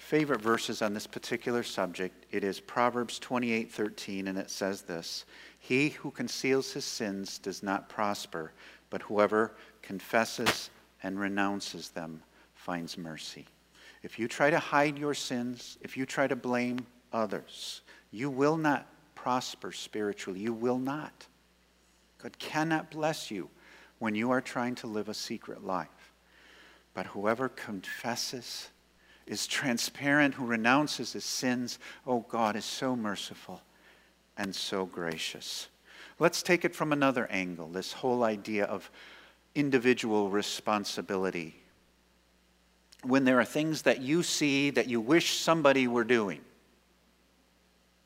favorite 0.00 0.40
verses 0.40 0.82
on 0.82 0.94
this 0.94 1.06
particular 1.06 1.62
subject. 1.62 2.26
It 2.30 2.42
is 2.42 2.58
Proverbs 2.58 3.18
28:13 3.20 4.26
and 4.28 4.38
it 4.38 4.50
says 4.50 4.82
this: 4.82 5.24
"He 5.58 5.90
who 5.90 6.10
conceals 6.10 6.72
his 6.72 6.84
sins 6.84 7.38
does 7.38 7.62
not 7.62 7.88
prosper, 7.88 8.52
but 8.88 9.02
whoever 9.02 9.54
confesses 9.82 10.70
and 11.02 11.20
renounces 11.20 11.90
them 11.90 12.22
finds 12.54 12.96
mercy." 12.96 13.46
If 14.02 14.18
you 14.18 14.26
try 14.26 14.48
to 14.50 14.58
hide 14.58 14.98
your 14.98 15.14
sins, 15.14 15.76
if 15.82 15.96
you 15.96 16.06
try 16.06 16.26
to 16.26 16.34
blame 16.34 16.86
others, 17.12 17.82
you 18.10 18.30
will 18.30 18.56
not 18.56 18.86
prosper 19.14 19.70
spiritually. 19.70 20.40
You 20.40 20.54
will 20.54 20.78
not. 20.78 21.26
God 22.18 22.38
cannot 22.38 22.90
bless 22.90 23.30
you 23.30 23.50
when 23.98 24.14
you 24.14 24.30
are 24.30 24.40
trying 24.40 24.74
to 24.76 24.86
live 24.86 25.10
a 25.10 25.14
secret 25.14 25.62
life. 25.62 26.14
But 26.94 27.06
whoever 27.06 27.50
confesses, 27.50 28.70
is 29.30 29.46
transparent, 29.46 30.34
who 30.34 30.44
renounces 30.44 31.12
his 31.12 31.24
sins, 31.24 31.78
oh, 32.04 32.26
God 32.28 32.56
is 32.56 32.64
so 32.64 32.96
merciful 32.96 33.62
and 34.36 34.52
so 34.52 34.84
gracious. 34.84 35.68
Let's 36.18 36.42
take 36.42 36.64
it 36.64 36.74
from 36.74 36.92
another 36.92 37.28
angle 37.30 37.68
this 37.68 37.92
whole 37.92 38.24
idea 38.24 38.64
of 38.64 38.90
individual 39.54 40.30
responsibility. 40.30 41.54
When 43.04 43.24
there 43.24 43.38
are 43.38 43.44
things 43.44 43.82
that 43.82 44.00
you 44.00 44.24
see 44.24 44.70
that 44.70 44.88
you 44.88 45.00
wish 45.00 45.38
somebody 45.38 45.86
were 45.86 46.04
doing, 46.04 46.40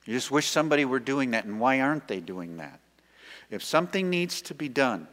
you 0.04 0.12
just 0.12 0.30
wish 0.30 0.46
somebody 0.46 0.84
were 0.84 1.00
doing 1.00 1.30
that, 1.30 1.46
and 1.46 1.58
why 1.58 1.80
aren't 1.80 2.06
they 2.06 2.20
doing 2.20 2.58
that? 2.58 2.80
If 3.50 3.64
something 3.64 4.10
needs 4.10 4.42
to 4.42 4.54
be 4.54 4.68
done, 4.68 5.08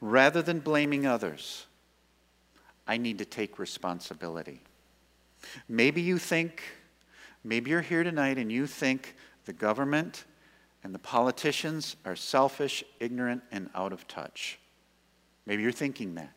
rather 0.00 0.42
than 0.42 0.58
blaming 0.58 1.06
others, 1.06 1.66
I 2.84 2.96
need 2.96 3.18
to 3.18 3.24
take 3.24 3.60
responsibility. 3.60 4.60
Maybe 5.68 6.00
you 6.00 6.18
think, 6.18 6.62
maybe 7.44 7.70
you're 7.70 7.80
here 7.80 8.04
tonight 8.04 8.38
and 8.38 8.50
you 8.50 8.66
think 8.66 9.14
the 9.44 9.52
government 9.52 10.24
and 10.84 10.94
the 10.94 10.98
politicians 10.98 11.96
are 12.04 12.16
selfish, 12.16 12.84
ignorant, 13.00 13.42
and 13.50 13.68
out 13.74 13.92
of 13.92 14.06
touch. 14.08 14.58
Maybe 15.46 15.62
you're 15.62 15.72
thinking 15.72 16.14
that. 16.14 16.32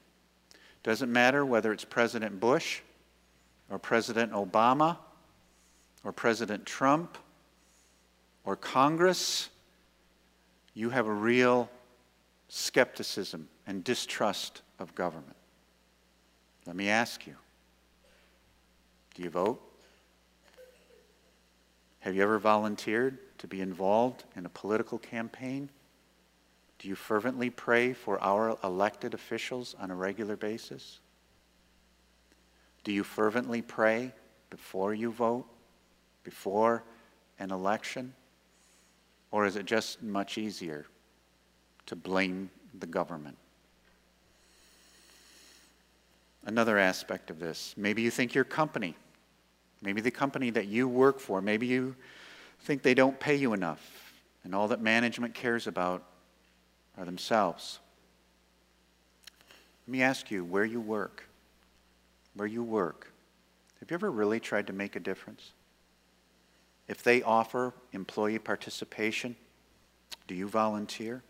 Doesn't 0.83 1.11
matter 1.11 1.45
whether 1.45 1.71
it's 1.71 1.85
President 1.85 2.39
Bush 2.39 2.81
or 3.69 3.77
President 3.77 4.31
Obama 4.31 4.97
or 6.03 6.11
President 6.11 6.65
Trump 6.65 7.17
or 8.43 8.55
Congress, 8.55 9.49
you 10.73 10.89
have 10.89 11.07
a 11.07 11.13
real 11.13 11.69
skepticism 12.49 13.47
and 13.67 13.83
distrust 13.83 14.61
of 14.79 14.95
government. 14.95 15.35
Let 16.65 16.75
me 16.75 16.89
ask 16.89 17.27
you 17.27 17.35
do 19.15 19.23
you 19.23 19.29
vote? 19.29 19.61
Have 21.99 22.15
you 22.15 22.23
ever 22.23 22.39
volunteered 22.39 23.17
to 23.37 23.47
be 23.47 23.61
involved 23.61 24.23
in 24.35 24.45
a 24.45 24.49
political 24.49 24.97
campaign? 24.97 25.69
Do 26.79 26.87
you 26.87 26.95
fervently 26.95 27.49
pray 27.49 27.93
for 27.93 28.21
our 28.23 28.57
elected 28.63 29.13
officials 29.13 29.75
on 29.79 29.91
a 29.91 29.95
regular 29.95 30.35
basis? 30.35 30.99
Do 32.83 32.91
you 32.91 33.03
fervently 33.03 33.61
pray 33.61 34.11
before 34.49 34.93
you 34.93 35.11
vote, 35.11 35.45
before 36.23 36.83
an 37.37 37.51
election? 37.51 38.13
Or 39.29 39.45
is 39.45 39.55
it 39.55 39.65
just 39.65 40.01
much 40.01 40.37
easier 40.37 40.85
to 41.85 41.95
blame 41.95 42.49
the 42.79 42.87
government? 42.87 43.37
Another 46.45 46.79
aspect 46.79 47.29
of 47.29 47.39
this 47.39 47.75
maybe 47.77 48.01
you 48.01 48.09
think 48.09 48.33
your 48.33 48.43
company, 48.43 48.95
maybe 49.81 50.01
the 50.01 50.11
company 50.11 50.49
that 50.51 50.67
you 50.67 50.87
work 50.87 51.19
for, 51.19 51.41
maybe 51.41 51.67
you 51.67 51.95
think 52.61 52.83
they 52.83 52.93
don't 52.93 53.19
pay 53.19 53.35
you 53.35 53.53
enough, 53.53 54.13
and 54.43 54.53
all 54.53 54.67
that 54.67 54.81
management 54.81 55.33
cares 55.33 55.67
about 55.67 56.03
are 56.97 57.05
themselves. 57.05 57.79
Let 59.87 59.91
me 59.91 60.01
ask 60.03 60.29
you 60.29 60.45
where 60.45 60.65
you 60.65 60.79
work. 60.79 61.25
Where 62.35 62.47
you 62.47 62.63
work. 62.63 63.11
Have 63.79 63.89
you 63.89 63.95
ever 63.95 64.11
really 64.11 64.39
tried 64.39 64.67
to 64.67 64.73
make 64.73 64.95
a 64.95 64.99
difference? 64.99 65.51
If 66.87 67.03
they 67.03 67.23
offer 67.23 67.73
employee 67.93 68.39
participation, 68.39 69.35
do 70.27 70.35
you 70.35 70.47
volunteer? 70.47 71.23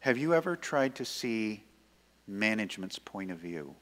Have 0.00 0.18
you 0.18 0.34
ever 0.34 0.56
tried 0.56 0.94
to 0.96 1.04
see 1.04 1.64
management's 2.28 2.98
point 2.98 3.30
of 3.30 3.38
view? 3.38 3.74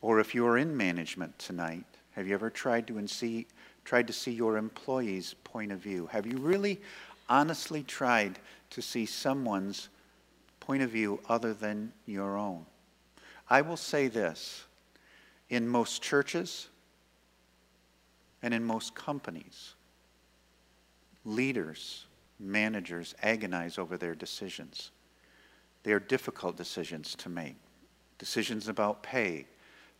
Or 0.00 0.18
if 0.18 0.34
you're 0.34 0.56
in 0.56 0.76
management 0.76 1.38
tonight, 1.38 1.84
have 2.16 2.26
you 2.26 2.34
ever 2.34 2.48
tried 2.48 2.86
to 2.86 3.06
see, 3.06 3.46
tried 3.84 4.06
to 4.06 4.12
see 4.12 4.32
your 4.32 4.56
employees' 4.56 5.34
point 5.44 5.70
of 5.70 5.78
view? 5.78 6.06
Have 6.06 6.26
you 6.26 6.38
really 6.38 6.80
honestly 7.28 7.82
tried 7.82 8.38
to 8.70 8.80
see 8.80 9.04
someone's 9.04 9.90
point 10.58 10.82
of 10.82 10.90
view 10.90 11.20
other 11.28 11.52
than 11.52 11.92
your 12.06 12.38
own? 12.38 12.64
I 13.50 13.60
will 13.60 13.76
say 13.76 14.08
this 14.08 14.64
in 15.50 15.68
most 15.68 16.02
churches, 16.02 16.68
and 18.42 18.54
in 18.54 18.64
most 18.64 18.94
companies, 18.94 19.74
leaders, 21.24 22.06
managers 22.40 23.14
agonize 23.22 23.78
over 23.78 23.98
their 23.98 24.14
decisions. 24.14 24.90
They 25.82 25.92
are 25.92 26.00
difficult 26.00 26.56
decisions 26.56 27.14
to 27.16 27.28
make 27.28 27.56
decisions 28.18 28.68
about 28.68 29.02
pay, 29.02 29.46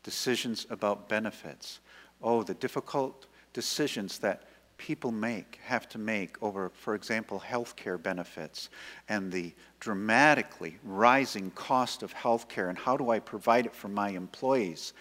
decisions 0.02 0.66
about 0.70 1.08
benefits. 1.08 1.80
Oh, 2.22 2.42
the 2.42 2.54
difficult 2.54 3.26
decisions 3.52 4.18
that 4.20 4.42
people 4.78 5.10
make, 5.10 5.58
have 5.64 5.88
to 5.88 5.98
make 5.98 6.42
over, 6.42 6.70
for 6.70 6.94
example, 6.94 7.38
health 7.38 7.76
care 7.76 7.98
benefits 7.98 8.68
and 9.08 9.32
the 9.32 9.52
dramatically 9.80 10.76
rising 10.84 11.50
cost 11.52 12.02
of 12.02 12.12
health 12.12 12.48
care 12.48 12.68
and 12.68 12.78
how 12.78 12.96
do 12.96 13.10
I 13.10 13.18
provide 13.18 13.66
it 13.66 13.74
for 13.74 13.88
my 13.88 14.10
employees. 14.10 14.92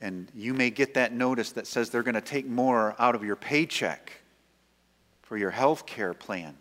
And 0.00 0.30
you 0.34 0.54
may 0.54 0.70
get 0.70 0.94
that 0.94 1.12
notice 1.12 1.52
that 1.52 1.66
says 1.66 1.90
they're 1.90 2.02
going 2.02 2.14
to 2.14 2.20
take 2.20 2.46
more 2.46 2.94
out 2.98 3.14
of 3.14 3.22
your 3.22 3.36
paycheck 3.36 4.12
for 5.22 5.36
your 5.36 5.50
health 5.50 5.86
care 5.86 6.14
plan. 6.14 6.56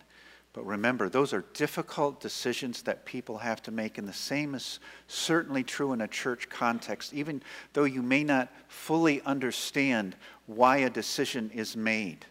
But 0.59 0.65
remember, 0.65 1.07
those 1.07 1.31
are 1.31 1.45
difficult 1.53 2.19
decisions 2.19 2.81
that 2.81 3.05
people 3.05 3.37
have 3.37 3.63
to 3.63 3.71
make, 3.71 3.97
and 3.97 4.05
the 4.05 4.11
same 4.11 4.55
is 4.55 4.81
certainly 5.07 5.63
true 5.63 5.93
in 5.93 6.01
a 6.01 6.07
church 6.09 6.49
context, 6.49 7.13
even 7.13 7.41
though 7.71 7.85
you 7.85 8.01
may 8.01 8.25
not 8.25 8.49
fully 8.67 9.21
understand 9.21 10.17
why 10.47 10.79
a 10.79 10.89
decision 10.89 11.49
is 11.53 11.77
made. 11.77 12.25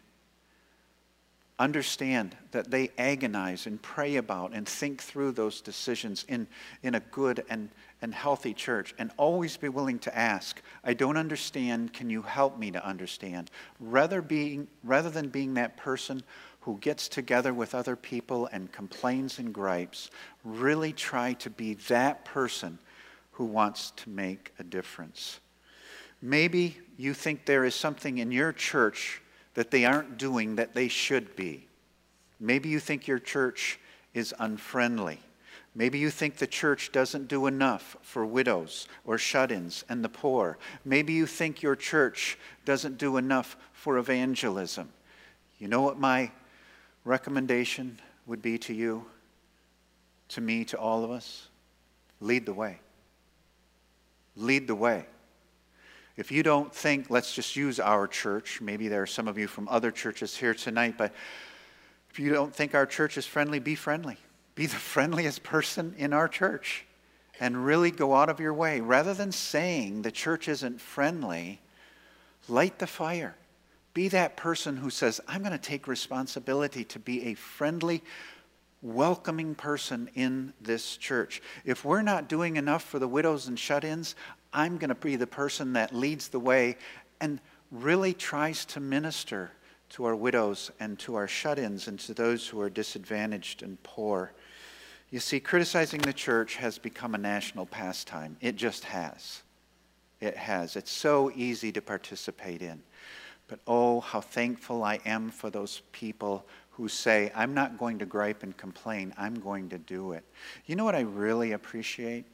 Understand 1.59 2.37
that 2.51 2.71
they 2.71 2.91
agonize 2.99 3.67
and 3.67 3.81
pray 3.81 4.17
about 4.17 4.53
and 4.53 4.69
think 4.69 5.01
through 5.01 5.33
those 5.33 5.63
decisions 5.63 6.27
in, 6.29 6.47
in 6.83 6.97
a 6.97 7.01
good 7.01 7.47
and, 7.49 7.71
and 8.03 8.15
healthy 8.15 8.53
church, 8.53 8.95
and 8.99 9.11
always 9.17 9.57
be 9.57 9.71
willing 9.71 9.99
to 10.01 10.15
ask, 10.15 10.61
I 10.85 10.93
don't 10.93 11.17
understand, 11.17 11.95
can 11.95 12.11
you 12.11 12.21
help 12.21 12.59
me 12.59 12.73
to 12.73 12.87
understand? 12.87 13.51
Rather, 13.81 14.21
being, 14.21 14.69
rather 14.85 15.09
than 15.09 15.31
being 15.31 15.55
that 15.55 15.79
person 15.79 16.23
who 16.69 16.77
gets 16.83 17.09
together 17.09 17.55
with 17.55 17.75
other 17.75 17.97
people 17.97 18.47
and 18.53 18.71
complains 18.71 19.39
and 19.39 19.55
gripes, 19.55 20.11
really 20.45 20.93
try 20.93 21.33
to 21.33 21.49
be 21.49 21.73
that 21.73 22.27
person 22.27 22.79
who 23.31 23.47
wants 23.47 23.91
to 23.93 24.11
make 24.11 24.53
a 24.59 24.63
difference. 24.63 25.41
Maybe 26.21 26.77
you 26.99 27.15
think 27.15 27.47
there 27.47 27.65
is 27.65 27.75
something 27.75 28.19
in 28.19 28.31
your 28.31 28.53
church 28.53 29.23
that 29.55 29.71
they 29.71 29.87
aren't 29.87 30.19
doing 30.19 30.57
that 30.57 30.75
they 30.75 30.89
should 30.89 31.35
be. 31.37 31.67
Maybe 32.39 32.69
you 32.69 32.81
think 32.81 33.07
your 33.07 33.19
church 33.19 33.81
is 34.13 34.35
unfriendly. 34.39 35.21
Maybe 35.75 35.99
you 35.99 36.11
think 36.11 36.37
the 36.37 36.47
church 36.47 36.93
doesn't 36.93 37.29
do 37.29 37.47
enough 37.47 37.97
for 38.03 38.27
widows 38.27 38.89
or 39.07 39.17
shut 39.17 39.51
ins 39.51 39.87
and 39.89 40.05
the 40.05 40.11
poor. 40.11 40.59
Maybe 40.85 41.15
you 41.15 41.25
think 41.25 41.63
your 41.63 41.77
church 41.77 42.37
doesn't 42.67 42.99
do 42.99 43.17
enough 43.17 43.57
for 43.73 43.97
evangelism. 43.97 44.91
You 45.59 45.69
know 45.69 45.81
what 45.81 45.99
my 45.99 46.31
recommendation 47.09 47.99
would 48.27 48.43
be 48.43 48.59
to 48.59 48.75
you, 48.75 49.07
to 50.29 50.41
me, 50.41 50.65
to 50.67 50.79
all 50.79 51.05
of 51.05 51.11
us? 51.11 51.49
Lead 52.21 52.45
the 52.45 52.53
way. 52.53 52.79
Lead 54.37 54.69
the 54.69 54.75
way. 54.75 55.07
If 56.17 56.31
you 56.31 56.43
don't 56.43 56.75
think, 56.75 57.11
let's 57.11 57.35
just 57.35 57.57
use 57.57 57.81
our 57.81 58.07
church, 58.07 58.61
maybe 58.61 58.89
there 58.89 59.03
are 59.03 59.07
some 59.07 59.27
of 59.27 59.39
you 59.39 59.47
from 59.47 59.69
other 59.69 59.91
churches 59.91 60.37
here 60.37 60.53
tonight, 60.53 60.97
but 60.99 61.13
if 62.11 62.19
you 62.19 62.31
don't 62.31 62.55
think 62.55 62.75
our 62.75 62.87
church 62.87 63.17
is 63.17 63.25
friendly, 63.25 63.59
be 63.59 63.75
friendly. 63.75 64.19
Be 64.55 64.67
the 64.67 64.77
friendliest 64.77 65.43
person 65.43 65.95
in 65.97 66.13
our 66.13 66.29
church 66.29 66.85
and 67.41 67.65
really 67.65 67.91
go 67.91 68.15
out 68.15 68.29
of 68.29 68.41
your 68.41 68.53
way. 68.53 68.81
Rather 68.81 69.15
than 69.15 69.33
saying 69.33 70.03
the 70.03 70.11
church 70.11 70.49
isn't 70.49 70.81
friendly, 70.81 71.61
light 72.49 72.79
the 72.79 72.87
fire. 72.87 73.37
Be 73.95 74.09
that 74.09 74.37
person 74.37 74.77
who 74.77 74.91
says, 74.91 75.21
I'm 75.27 75.41
going 75.41 75.53
to 75.53 75.59
take 75.59 75.89
responsibility 75.89 76.85
to 76.85 76.99
be 76.99 77.27
a 77.27 77.35
friendly, 77.35 78.03
welcoming 78.83 79.55
person 79.55 80.09
in 80.15 80.53
this 80.61 80.97
church. 80.97 81.43
If 81.65 81.85
we're 81.85 82.03
not 82.03 82.29
doing 82.29 82.57
enough 82.57 82.85
for 82.85 82.99
the 82.99 83.09
widows 83.09 83.49
and 83.49 83.59
shut 83.59 83.85
ins, 83.85 84.15
I'm 84.53 84.79
going 84.79 84.91
to 84.91 84.95
be 84.95 85.17
the 85.17 85.27
person 85.27 85.73
that 85.73 85.95
leads 85.95 86.29
the 86.29 86.41
way 86.41 86.77
and 87.21 87.41
really 87.71 88.15
tries 88.15 88.65
to 88.67 88.81
minister 88.81 89.51
to 89.91 90.05
our 90.05 90.15
widows 90.15 90.71
and 90.81 90.99
to 91.01 91.15
our 91.15 91.27
shut 91.27 91.59
ins 91.59 91.89
and 91.89 91.99
to 92.01 92.15
those 92.15 92.47
who 92.47 92.61
are 92.61 92.71
disadvantaged 92.71 93.63
and 93.63 93.83
poor. 93.83 94.33
You 95.11 95.21
see, 95.21 95.41
criticizing 95.41 96.01
the 96.01 96.13
church 96.13 96.57
has 96.57 96.79
become 96.79 97.15
a 97.15 97.19
national 97.19 97.67
pastime. 97.67 98.37
It 98.41 98.57
just 98.57 98.85
has. 98.85 99.43
It 100.21 100.37
has. 100.37 100.77
It's 100.77 100.91
so 100.91 101.33
easy 101.35 101.73
to 101.73 101.81
participate 101.81 102.61
in. 102.61 102.83
But 103.49 103.61
oh, 103.67 104.01
how 104.01 104.21
thankful 104.21 104.85
I 104.85 105.01
am 105.05 105.31
for 105.31 105.51
those 105.51 105.83
people 105.93 106.47
who 106.71 106.87
say, 106.87 107.33
I'm 107.35 107.55
not 107.55 107.79
going 107.79 107.99
to 107.99 108.07
gripe 108.07 108.43
and 108.43 108.57
complain, 108.57 109.13
I'm 109.19 109.35
going 109.35 109.69
to 109.71 109.79
do 109.79 110.13
it. 110.13 110.23
You 110.67 110.77
know 110.77 110.85
what 110.85 110.95
I 110.95 111.01
really 111.01 111.53
appreciate? 111.53 112.25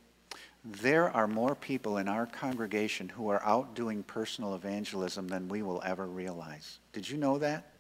There 0.65 1.11
are 1.11 1.27
more 1.27 1.55
people 1.55 1.99
in 1.99 2.09
our 2.09 2.27
congregation 2.27 3.09
who 3.09 3.29
are 3.29 3.43
out 3.45 3.75
doing 3.75 4.03
personal 4.03 4.55
evangelism 4.55 5.29
than 5.29 5.49
we 5.49 5.63
will 5.63 5.83
ever 5.85 6.07
realize. 6.07 6.79
Did 6.93 7.09
you 7.09 7.17
know 7.17 7.39
that? 7.39 7.71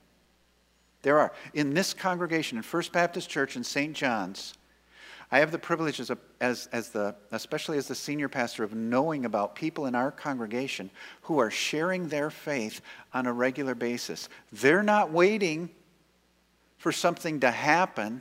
There 1.02 1.18
are. 1.18 1.32
In 1.52 1.74
this 1.74 1.92
congregation, 1.92 2.56
in 2.56 2.62
First 2.62 2.92
Baptist 2.92 3.28
Church 3.28 3.56
in 3.56 3.64
St. 3.64 3.94
John's, 3.94 4.54
I 5.30 5.38
have 5.38 5.50
the 5.50 5.58
privilege, 5.58 6.00
as, 6.00 6.10
a, 6.10 6.18
as, 6.40 6.68
as 6.72 6.90
the, 6.90 7.14
especially 7.32 7.78
as 7.78 7.88
the 7.88 7.94
senior 7.94 8.28
pastor, 8.28 8.62
of 8.62 8.74
knowing 8.74 9.24
about 9.24 9.54
people 9.54 9.86
in 9.86 9.94
our 9.94 10.10
congregation 10.10 10.90
who 11.22 11.38
are 11.38 11.50
sharing 11.50 12.08
their 12.08 12.30
faith 12.30 12.80
on 13.12 13.26
a 13.26 13.32
regular 13.32 13.74
basis. 13.74 14.28
They're 14.52 14.82
not 14.82 15.10
waiting 15.10 15.70
for 16.78 16.92
something 16.92 17.40
to 17.40 17.50
happen, 17.50 18.20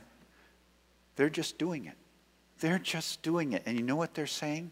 they're 1.16 1.28
just 1.28 1.58
doing 1.58 1.84
it. 1.84 1.96
They're 2.60 2.78
just 2.78 3.22
doing 3.22 3.52
it. 3.52 3.62
And 3.66 3.76
you 3.76 3.82
know 3.82 3.96
what 3.96 4.14
they're 4.14 4.26
saying? 4.26 4.70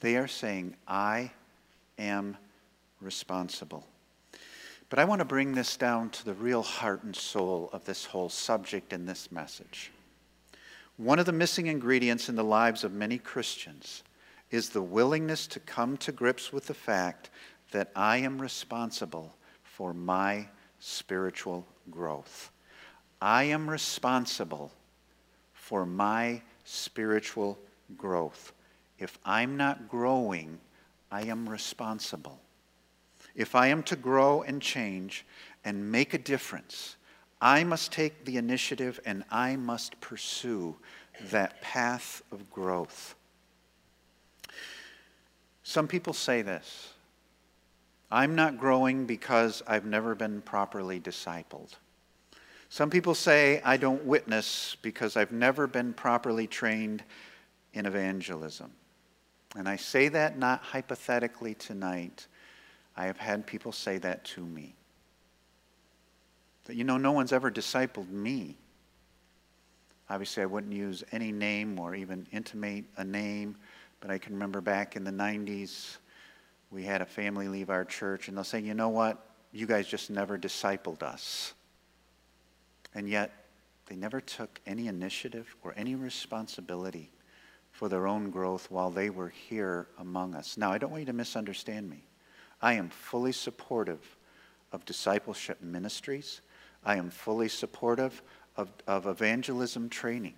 They 0.00 0.16
are 0.16 0.28
saying, 0.28 0.76
I 0.86 1.32
am 1.98 2.36
responsible. 3.00 3.84
But 4.90 4.98
I 4.98 5.04
want 5.04 5.18
to 5.18 5.24
bring 5.24 5.52
this 5.52 5.76
down 5.76 6.10
to 6.10 6.24
the 6.24 6.34
real 6.34 6.62
heart 6.62 7.02
and 7.02 7.14
soul 7.14 7.68
of 7.72 7.84
this 7.84 8.04
whole 8.04 8.28
subject 8.28 8.92
and 8.92 9.08
this 9.08 9.30
message. 9.32 9.90
One 10.98 11.20
of 11.20 11.26
the 11.26 11.32
missing 11.32 11.68
ingredients 11.68 12.28
in 12.28 12.34
the 12.34 12.42
lives 12.42 12.82
of 12.82 12.92
many 12.92 13.18
Christians 13.18 14.02
is 14.50 14.68
the 14.68 14.82
willingness 14.82 15.46
to 15.46 15.60
come 15.60 15.96
to 15.98 16.10
grips 16.10 16.52
with 16.52 16.66
the 16.66 16.74
fact 16.74 17.30
that 17.70 17.92
I 17.94 18.16
am 18.16 18.42
responsible 18.42 19.36
for 19.62 19.94
my 19.94 20.48
spiritual 20.80 21.64
growth. 21.88 22.50
I 23.22 23.44
am 23.44 23.70
responsible 23.70 24.72
for 25.54 25.86
my 25.86 26.42
spiritual 26.64 27.60
growth. 27.96 28.52
If 28.98 29.20
I'm 29.24 29.56
not 29.56 29.88
growing, 29.88 30.58
I 31.12 31.22
am 31.22 31.48
responsible. 31.48 32.40
If 33.36 33.54
I 33.54 33.68
am 33.68 33.84
to 33.84 33.94
grow 33.94 34.42
and 34.42 34.60
change 34.60 35.24
and 35.64 35.92
make 35.92 36.12
a 36.12 36.18
difference, 36.18 36.96
I 37.40 37.64
must 37.64 37.92
take 37.92 38.24
the 38.24 38.36
initiative 38.36 38.98
and 39.04 39.24
I 39.30 39.56
must 39.56 40.00
pursue 40.00 40.76
that 41.30 41.60
path 41.60 42.22
of 42.32 42.50
growth. 42.50 43.14
Some 45.62 45.86
people 45.86 46.12
say 46.12 46.42
this 46.42 46.92
I'm 48.10 48.34
not 48.34 48.58
growing 48.58 49.06
because 49.06 49.62
I've 49.66 49.84
never 49.84 50.14
been 50.14 50.40
properly 50.40 50.98
discipled. 50.98 51.74
Some 52.70 52.90
people 52.90 53.14
say 53.14 53.62
I 53.64 53.76
don't 53.76 54.04
witness 54.04 54.76
because 54.82 55.16
I've 55.16 55.32
never 55.32 55.66
been 55.66 55.92
properly 55.92 56.46
trained 56.46 57.02
in 57.72 57.86
evangelism. 57.86 58.70
And 59.56 59.68
I 59.68 59.76
say 59.76 60.08
that 60.08 60.38
not 60.38 60.60
hypothetically 60.60 61.54
tonight. 61.54 62.26
I 62.96 63.06
have 63.06 63.16
had 63.16 63.46
people 63.46 63.72
say 63.72 63.98
that 63.98 64.24
to 64.24 64.44
me. 64.44 64.74
But 66.68 66.76
you 66.76 66.84
know, 66.84 66.98
no 66.98 67.12
one's 67.12 67.32
ever 67.32 67.50
discipled 67.50 68.10
me. 68.10 68.54
Obviously, 70.10 70.42
I 70.42 70.46
wouldn't 70.46 70.74
use 70.74 71.02
any 71.12 71.32
name 71.32 71.78
or 71.78 71.94
even 71.94 72.26
intimate 72.30 72.84
a 72.98 73.04
name, 73.04 73.56
but 74.00 74.10
I 74.10 74.18
can 74.18 74.34
remember 74.34 74.60
back 74.60 74.94
in 74.94 75.02
the 75.02 75.10
90s, 75.10 75.96
we 76.70 76.82
had 76.82 77.00
a 77.00 77.06
family 77.06 77.48
leave 77.48 77.70
our 77.70 77.86
church, 77.86 78.28
and 78.28 78.36
they'll 78.36 78.44
say, 78.44 78.60
you 78.60 78.74
know 78.74 78.90
what? 78.90 79.18
You 79.50 79.66
guys 79.66 79.88
just 79.88 80.10
never 80.10 80.36
discipled 80.36 81.02
us. 81.02 81.54
And 82.94 83.08
yet, 83.08 83.46
they 83.86 83.96
never 83.96 84.20
took 84.20 84.60
any 84.66 84.88
initiative 84.88 85.56
or 85.62 85.72
any 85.74 85.94
responsibility 85.94 87.10
for 87.72 87.88
their 87.88 88.06
own 88.06 88.28
growth 88.28 88.70
while 88.70 88.90
they 88.90 89.08
were 89.08 89.30
here 89.30 89.86
among 89.98 90.34
us. 90.34 90.58
Now, 90.58 90.70
I 90.70 90.76
don't 90.76 90.90
want 90.90 91.00
you 91.00 91.06
to 91.06 91.14
misunderstand 91.14 91.88
me. 91.88 92.04
I 92.60 92.74
am 92.74 92.90
fully 92.90 93.32
supportive 93.32 94.18
of 94.70 94.84
discipleship 94.84 95.62
ministries. 95.62 96.42
I 96.88 96.96
am 96.96 97.10
fully 97.10 97.50
supportive 97.50 98.22
of, 98.56 98.70
of 98.86 99.06
evangelism 99.06 99.90
training. 99.90 100.32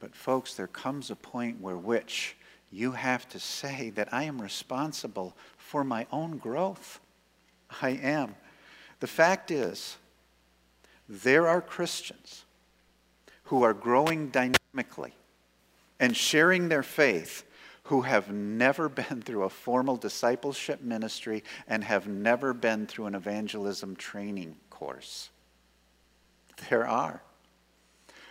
But, 0.00 0.14
folks, 0.14 0.54
there 0.54 0.66
comes 0.66 1.10
a 1.10 1.14
point 1.14 1.60
where 1.60 1.76
which 1.76 2.38
you 2.70 2.92
have 2.92 3.28
to 3.28 3.38
say 3.38 3.90
that 3.90 4.08
I 4.10 4.22
am 4.22 4.40
responsible 4.40 5.36
for 5.58 5.84
my 5.84 6.06
own 6.10 6.38
growth. 6.38 7.00
I 7.82 7.90
am. 7.90 8.34
The 9.00 9.06
fact 9.06 9.50
is, 9.50 9.98
there 11.06 11.46
are 11.46 11.60
Christians 11.60 12.46
who 13.44 13.62
are 13.62 13.74
growing 13.74 14.30
dynamically 14.30 15.12
and 16.00 16.16
sharing 16.16 16.70
their 16.70 16.82
faith 16.82 17.44
who 17.84 18.00
have 18.00 18.32
never 18.32 18.88
been 18.88 19.20
through 19.20 19.42
a 19.42 19.50
formal 19.50 19.96
discipleship 19.96 20.80
ministry 20.80 21.44
and 21.66 21.84
have 21.84 22.08
never 22.08 22.54
been 22.54 22.86
through 22.86 23.04
an 23.04 23.14
evangelism 23.14 23.94
training 23.96 24.56
course. 24.70 25.28
There 26.68 26.86
are. 26.86 27.22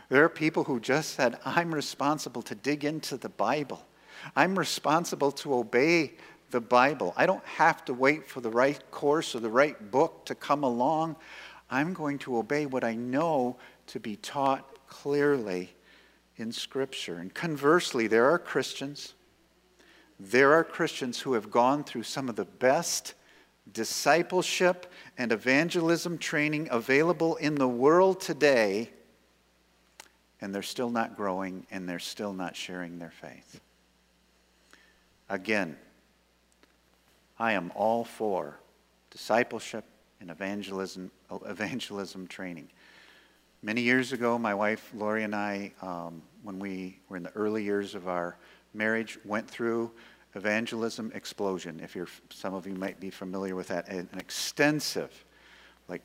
There 0.09 0.23
are 0.23 0.29
people 0.29 0.63
who 0.63 0.79
just 0.79 1.15
said, 1.15 1.37
I'm 1.43 1.73
responsible 1.73 2.41
to 2.43 2.55
dig 2.55 2.85
into 2.85 3.17
the 3.17 3.29
Bible. 3.29 3.85
I'm 4.35 4.57
responsible 4.57 5.31
to 5.33 5.53
obey 5.53 6.13
the 6.51 6.61
Bible. 6.61 7.13
I 7.17 7.25
don't 7.25 7.45
have 7.45 7.83
to 7.85 7.93
wait 7.93 8.27
for 8.27 8.39
the 8.39 8.49
right 8.49 8.79
course 8.91 9.35
or 9.35 9.39
the 9.39 9.49
right 9.49 9.91
book 9.91 10.25
to 10.25 10.35
come 10.35 10.63
along. 10.63 11.17
I'm 11.69 11.93
going 11.93 12.19
to 12.19 12.37
obey 12.37 12.65
what 12.65 12.83
I 12.83 12.95
know 12.95 13.57
to 13.87 13.99
be 13.99 14.15
taught 14.15 14.87
clearly 14.87 15.73
in 16.37 16.51
Scripture. 16.51 17.15
And 17.15 17.33
conversely, 17.33 18.07
there 18.07 18.29
are 18.31 18.39
Christians. 18.39 19.13
There 20.19 20.53
are 20.53 20.63
Christians 20.63 21.19
who 21.19 21.33
have 21.33 21.51
gone 21.51 21.83
through 21.83 22.03
some 22.03 22.29
of 22.29 22.37
the 22.37 22.45
best 22.45 23.13
discipleship 23.73 24.91
and 25.17 25.31
evangelism 25.31 26.17
training 26.17 26.67
available 26.71 27.35
in 27.35 27.55
the 27.55 27.67
world 27.67 28.19
today, 28.19 28.89
and 30.41 30.53
they're 30.53 30.61
still 30.61 30.89
not 30.89 31.15
growing 31.15 31.65
and 31.71 31.87
they're 31.87 31.99
still 31.99 32.33
not 32.33 32.55
sharing 32.55 32.99
their 32.99 33.11
faith. 33.11 33.59
Again, 35.29 35.77
I 37.39 37.53
am 37.53 37.71
all 37.75 38.03
for 38.03 38.59
discipleship 39.11 39.83
and 40.19 40.31
evangelism, 40.31 41.11
evangelism 41.45 42.27
training. 42.27 42.69
Many 43.61 43.81
years 43.81 44.13
ago, 44.13 44.37
my 44.37 44.53
wife 44.53 44.91
Lori 44.93 45.23
and 45.23 45.35
I, 45.35 45.73
um, 45.81 46.21
when 46.43 46.59
we 46.59 46.99
were 47.09 47.17
in 47.17 47.23
the 47.23 47.31
early 47.31 47.63
years 47.63 47.95
of 47.95 48.07
our 48.07 48.37
marriage, 48.73 49.17
went 49.25 49.49
through 49.49 49.91
evangelism 50.37 51.11
explosion. 51.13 51.81
If 51.83 51.95
you're, 51.95 52.07
some 52.29 52.53
of 52.53 52.65
you 52.65 52.75
might 52.75 52.99
be 52.99 53.09
familiar 53.09 53.55
with 53.55 53.67
that, 53.67 53.89
an 53.89 54.07
extensive, 54.17 55.25
like 55.89 56.01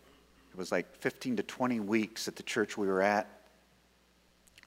it 0.50 0.58
was 0.58 0.72
like 0.72 0.96
15 0.96 1.36
to 1.36 1.42
20 1.42 1.80
weeks 1.80 2.26
at 2.26 2.34
the 2.34 2.42
church 2.42 2.76
we 2.76 2.88
were 2.88 3.02
at, 3.02 3.28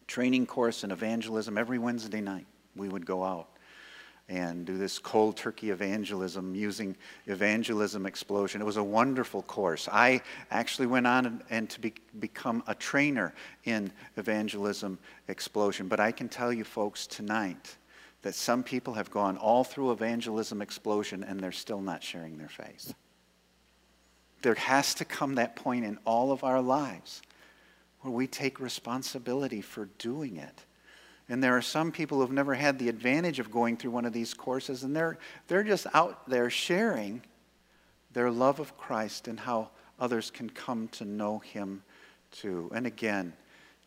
training 0.08 0.46
course 0.46 0.84
in 0.84 0.92
evangelism 0.92 1.58
every 1.58 1.80
Wednesday 1.80 2.22
night. 2.22 2.46
We 2.76 2.88
would 2.88 3.06
go 3.06 3.24
out 3.24 3.50
and 4.30 4.66
do 4.66 4.78
this 4.78 4.98
cold 4.98 5.38
turkey 5.38 5.70
evangelism 5.70 6.56
using 6.56 6.96
evangelism 7.28 8.06
explosion. 8.06 8.62
It 8.62 8.66
was 8.66 8.78
a 8.78 8.84
wonderful 8.84 9.42
course. 9.44 9.88
I 9.92 10.22
actually 10.50 10.88
went 10.88 11.06
on 11.06 11.26
and, 11.26 11.44
and 11.50 11.70
to 11.72 11.80
be, 11.80 11.94
become 12.20 12.64
a 12.68 12.76
trainer 12.76 13.34
in 13.66 13.92
evangelism 14.18 14.98
explosion. 15.28 15.88
But 15.88 16.00
I 16.00 16.12
can 16.12 16.30
tell 16.30 16.52
you, 16.52 16.64
folks, 16.64 17.06
tonight 17.06 17.78
that 18.26 18.34
some 18.34 18.64
people 18.64 18.96
have 18.96 19.12
gone 19.12 19.38
all 19.38 19.64
through 19.64 19.92
evangelism 19.92 20.60
explosion 20.60 21.24
and 21.24 21.40
they're 21.40 21.52
still 21.52 21.80
not 21.80 22.02
sharing 22.02 22.38
their 22.38 22.50
faith. 22.50 22.96
There 24.42 24.56
has 24.56 24.96
to 24.96 25.06
come 25.06 25.36
that 25.36 25.56
point 25.56 25.86
in 25.86 26.00
all 26.06 26.32
of 26.32 26.44
our 26.44 26.60
lives 26.60 27.22
where 28.02 28.12
we 28.12 28.26
take 28.26 28.60
responsibility 28.60 29.62
for 29.62 29.86
doing 30.00 30.38
it 30.38 30.66
and 31.28 31.44
there 31.44 31.56
are 31.56 31.62
some 31.62 31.92
people 31.92 32.20
who've 32.20 32.32
never 32.32 32.54
had 32.54 32.78
the 32.78 32.90
advantage 32.90 33.40
of 33.40 33.52
going 33.52 33.78
through 33.78 33.92
one 33.92 34.06
of 34.06 34.14
these 34.14 34.34
courses, 34.34 34.84
and 34.84 34.96
they're, 34.96 35.18
they're 35.48 35.64
just 35.64 35.88
out 35.94 36.30
there 36.30 36.50
sharing 36.50 37.24
their 38.14 38.30
love 38.30 38.60
of 38.60 38.78
Christ 38.78 39.28
and 39.28 39.40
how 39.40 39.70
others 40.00 40.30
can 40.30 40.50
come 40.50 40.88
to 40.90 41.06
know 41.06 41.40
Him 41.40 41.84
too. 42.32 42.72
And 42.76 42.86
again, 42.86 43.34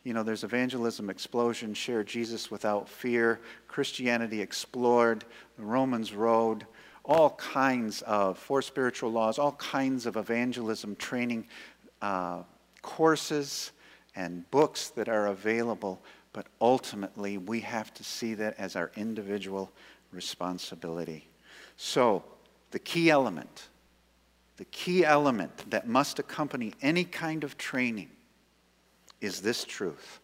you 0.09 0.14
know, 0.14 0.23
there's 0.23 0.42
evangelism 0.42 1.11
explosion, 1.11 1.75
share 1.75 2.03
Jesus 2.03 2.51
without 2.51 2.88
fear, 2.88 3.40
Christianity 3.68 4.40
explored, 4.40 5.23
the 5.59 5.64
Romans 5.66 6.14
Road, 6.14 6.64
all 7.05 7.33
kinds 7.33 8.01
of, 8.01 8.38
four 8.38 8.62
spiritual 8.62 9.12
laws, 9.12 9.38
all 9.38 9.53
kinds 9.53 10.07
of 10.07 10.16
evangelism 10.16 10.97
training 10.97 11.47
uh, 12.01 12.42
courses 12.81 13.73
and 14.16 14.51
books 14.51 14.88
that 14.88 15.11
are 15.11 15.27
available 15.27 16.03
but 16.33 16.47
ultimately, 16.61 17.37
we 17.37 17.61
have 17.61 17.92
to 17.94 18.05
see 18.05 18.35
that 18.35 18.55
as 18.59 18.77
our 18.77 18.92
individual 18.97 19.73
responsibility. 20.12 21.29
So, 21.77 22.23
the 22.71 22.79
key 22.79 23.11
element, 23.11 23.68
the 24.57 24.66
key 24.66 25.05
element 25.05 25.71
that 25.71 25.88
must 25.88 26.18
accompany 26.18 26.75
any 26.81 27.05
kind 27.05 27.44
of 27.44 27.59
training 27.59 28.11
is 29.21 29.41
this 29.41 29.65
truth 29.65 30.21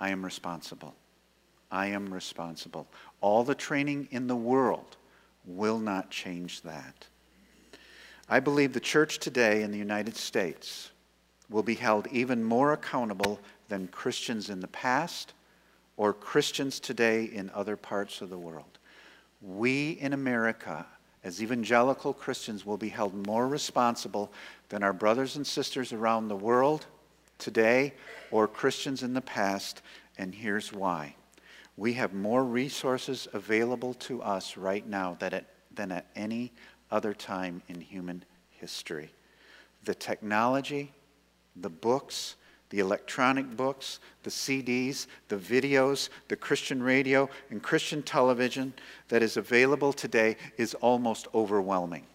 I 0.00 0.10
am 0.10 0.24
responsible. 0.24 0.94
I 1.70 1.86
am 1.86 2.12
responsible. 2.12 2.86
All 3.20 3.44
the 3.44 3.54
training 3.54 4.08
in 4.10 4.26
the 4.26 4.36
world 4.36 4.96
will 5.46 5.78
not 5.78 6.10
change 6.10 6.60
that. 6.62 7.06
I 8.28 8.40
believe 8.40 8.72
the 8.72 8.80
church 8.80 9.18
today 9.18 9.62
in 9.62 9.70
the 9.70 9.78
United 9.78 10.16
States 10.16 10.90
will 11.48 11.62
be 11.62 11.74
held 11.74 12.06
even 12.08 12.42
more 12.42 12.72
accountable 12.72 13.38
than 13.68 13.88
Christians 13.88 14.50
in 14.50 14.60
the 14.60 14.68
past 14.68 15.34
or 15.96 16.12
Christians 16.12 16.80
today 16.80 17.24
in 17.24 17.50
other 17.54 17.76
parts 17.76 18.20
of 18.20 18.30
the 18.30 18.38
world. 18.38 18.78
We 19.40 19.92
in 19.92 20.12
America, 20.12 20.86
as 21.24 21.42
evangelical 21.42 22.12
Christians, 22.12 22.66
will 22.66 22.76
be 22.76 22.88
held 22.88 23.26
more 23.26 23.46
responsible 23.46 24.32
than 24.68 24.82
our 24.82 24.92
brothers 24.92 25.36
and 25.36 25.46
sisters 25.46 25.92
around 25.92 26.28
the 26.28 26.36
world 26.36 26.86
today 27.42 27.92
or 28.30 28.46
Christians 28.48 29.02
in 29.02 29.12
the 29.12 29.20
past, 29.20 29.82
and 30.16 30.34
here's 30.34 30.72
why. 30.72 31.14
We 31.76 31.94
have 31.94 32.14
more 32.14 32.44
resources 32.44 33.28
available 33.32 33.94
to 33.94 34.22
us 34.22 34.56
right 34.56 34.86
now 34.86 35.16
than 35.18 35.92
at, 35.92 36.06
any 36.14 36.52
other 36.90 37.14
time 37.14 37.62
in 37.68 37.80
human 37.80 38.24
history. 38.50 39.10
The 39.84 39.94
technology, 39.94 40.92
the 41.56 41.70
books, 41.70 42.36
the 42.70 42.78
electronic 42.78 43.56
books, 43.56 44.00
the 44.22 44.30
CDs, 44.30 45.06
the 45.28 45.36
videos, 45.36 46.08
the 46.28 46.36
Christian 46.36 46.82
radio, 46.82 47.28
and 47.50 47.62
Christian 47.62 48.02
television 48.02 48.72
that 49.08 49.22
is 49.22 49.36
available 49.36 49.92
today 49.92 50.36
is 50.56 50.74
almost 50.74 51.28
overwhelming. 51.34 52.06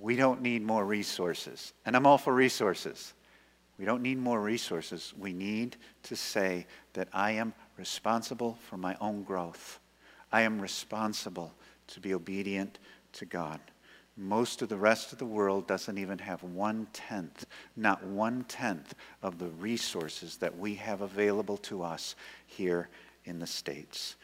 We 0.00 0.16
don't 0.16 0.40
need 0.40 0.62
more 0.62 0.84
resources. 0.84 1.74
And 1.84 1.94
I'm 1.94 2.06
all 2.06 2.18
for 2.18 2.32
resources. 2.34 3.12
We 3.78 3.84
don't 3.84 4.02
need 4.02 4.18
more 4.18 4.40
resources. 4.40 5.12
We 5.18 5.32
need 5.32 5.76
to 6.04 6.16
say 6.16 6.66
that 6.94 7.08
I 7.12 7.32
am 7.32 7.54
responsible 7.76 8.58
for 8.68 8.76
my 8.76 8.96
own 9.00 9.22
growth. 9.22 9.78
I 10.32 10.42
am 10.42 10.60
responsible 10.60 11.52
to 11.88 12.00
be 12.00 12.14
obedient 12.14 12.78
to 13.14 13.26
God. 13.26 13.60
Most 14.16 14.62
of 14.62 14.68
the 14.68 14.76
rest 14.76 15.12
of 15.12 15.18
the 15.18 15.26
world 15.26 15.66
doesn't 15.66 15.96
even 15.96 16.18
have 16.18 16.42
one 16.42 16.86
tenth, 16.92 17.46
not 17.76 18.04
one 18.04 18.44
tenth 18.44 18.94
of 19.22 19.38
the 19.38 19.48
resources 19.48 20.36
that 20.38 20.58
we 20.58 20.74
have 20.74 21.00
available 21.00 21.56
to 21.58 21.82
us 21.82 22.16
here 22.46 22.88
in 23.24 23.38
the 23.38 23.46
States. 23.46 24.16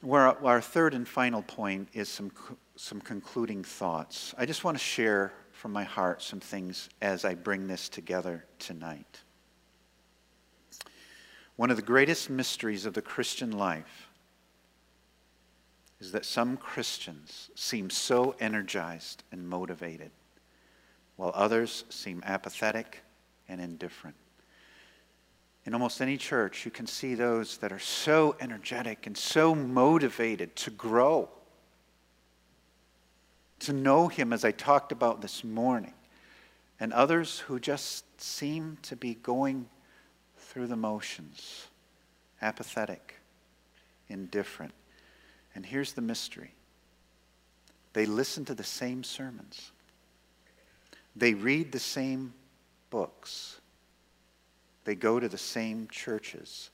Where 0.00 0.44
our 0.44 0.60
third 0.60 0.94
and 0.94 1.08
final 1.08 1.42
point 1.42 1.88
is 1.92 2.08
some, 2.08 2.30
some 2.76 3.00
concluding 3.00 3.64
thoughts. 3.64 4.34
I 4.38 4.46
just 4.46 4.62
want 4.62 4.76
to 4.76 4.82
share 4.82 5.32
from 5.50 5.72
my 5.72 5.82
heart 5.82 6.22
some 6.22 6.38
things 6.38 6.88
as 7.02 7.24
I 7.24 7.34
bring 7.34 7.66
this 7.66 7.88
together 7.88 8.44
tonight. 8.60 9.22
One 11.56 11.70
of 11.70 11.76
the 11.76 11.82
greatest 11.82 12.30
mysteries 12.30 12.86
of 12.86 12.94
the 12.94 13.02
Christian 13.02 13.50
life 13.50 14.08
is 15.98 16.12
that 16.12 16.24
some 16.24 16.56
Christians 16.56 17.50
seem 17.56 17.90
so 17.90 18.36
energized 18.38 19.24
and 19.32 19.48
motivated, 19.48 20.12
while 21.16 21.32
others 21.34 21.84
seem 21.88 22.22
apathetic 22.24 23.00
and 23.48 23.60
indifferent. 23.60 24.14
In 25.68 25.74
almost 25.74 26.00
any 26.00 26.16
church, 26.16 26.64
you 26.64 26.70
can 26.70 26.86
see 26.86 27.14
those 27.14 27.58
that 27.58 27.72
are 27.72 27.78
so 27.78 28.36
energetic 28.40 29.06
and 29.06 29.14
so 29.14 29.54
motivated 29.54 30.56
to 30.56 30.70
grow, 30.70 31.28
to 33.58 33.74
know 33.74 34.08
Him, 34.08 34.32
as 34.32 34.46
I 34.46 34.50
talked 34.50 34.92
about 34.92 35.20
this 35.20 35.44
morning, 35.44 35.92
and 36.80 36.90
others 36.94 37.40
who 37.40 37.60
just 37.60 38.18
seem 38.18 38.78
to 38.80 38.96
be 38.96 39.16
going 39.16 39.68
through 40.38 40.68
the 40.68 40.76
motions, 40.76 41.66
apathetic, 42.40 43.16
indifferent. 44.08 44.72
And 45.54 45.66
here's 45.66 45.92
the 45.92 46.00
mystery. 46.00 46.54
They 47.92 48.06
listen 48.06 48.46
to 48.46 48.54
the 48.54 48.64
same 48.64 49.04
sermons, 49.04 49.72
they 51.14 51.34
read 51.34 51.72
the 51.72 51.78
same 51.78 52.32
books, 52.88 53.60
they 54.88 54.94
go 54.94 55.20
to 55.20 55.28
the 55.28 55.36
same 55.36 55.86
churches, 55.90 56.70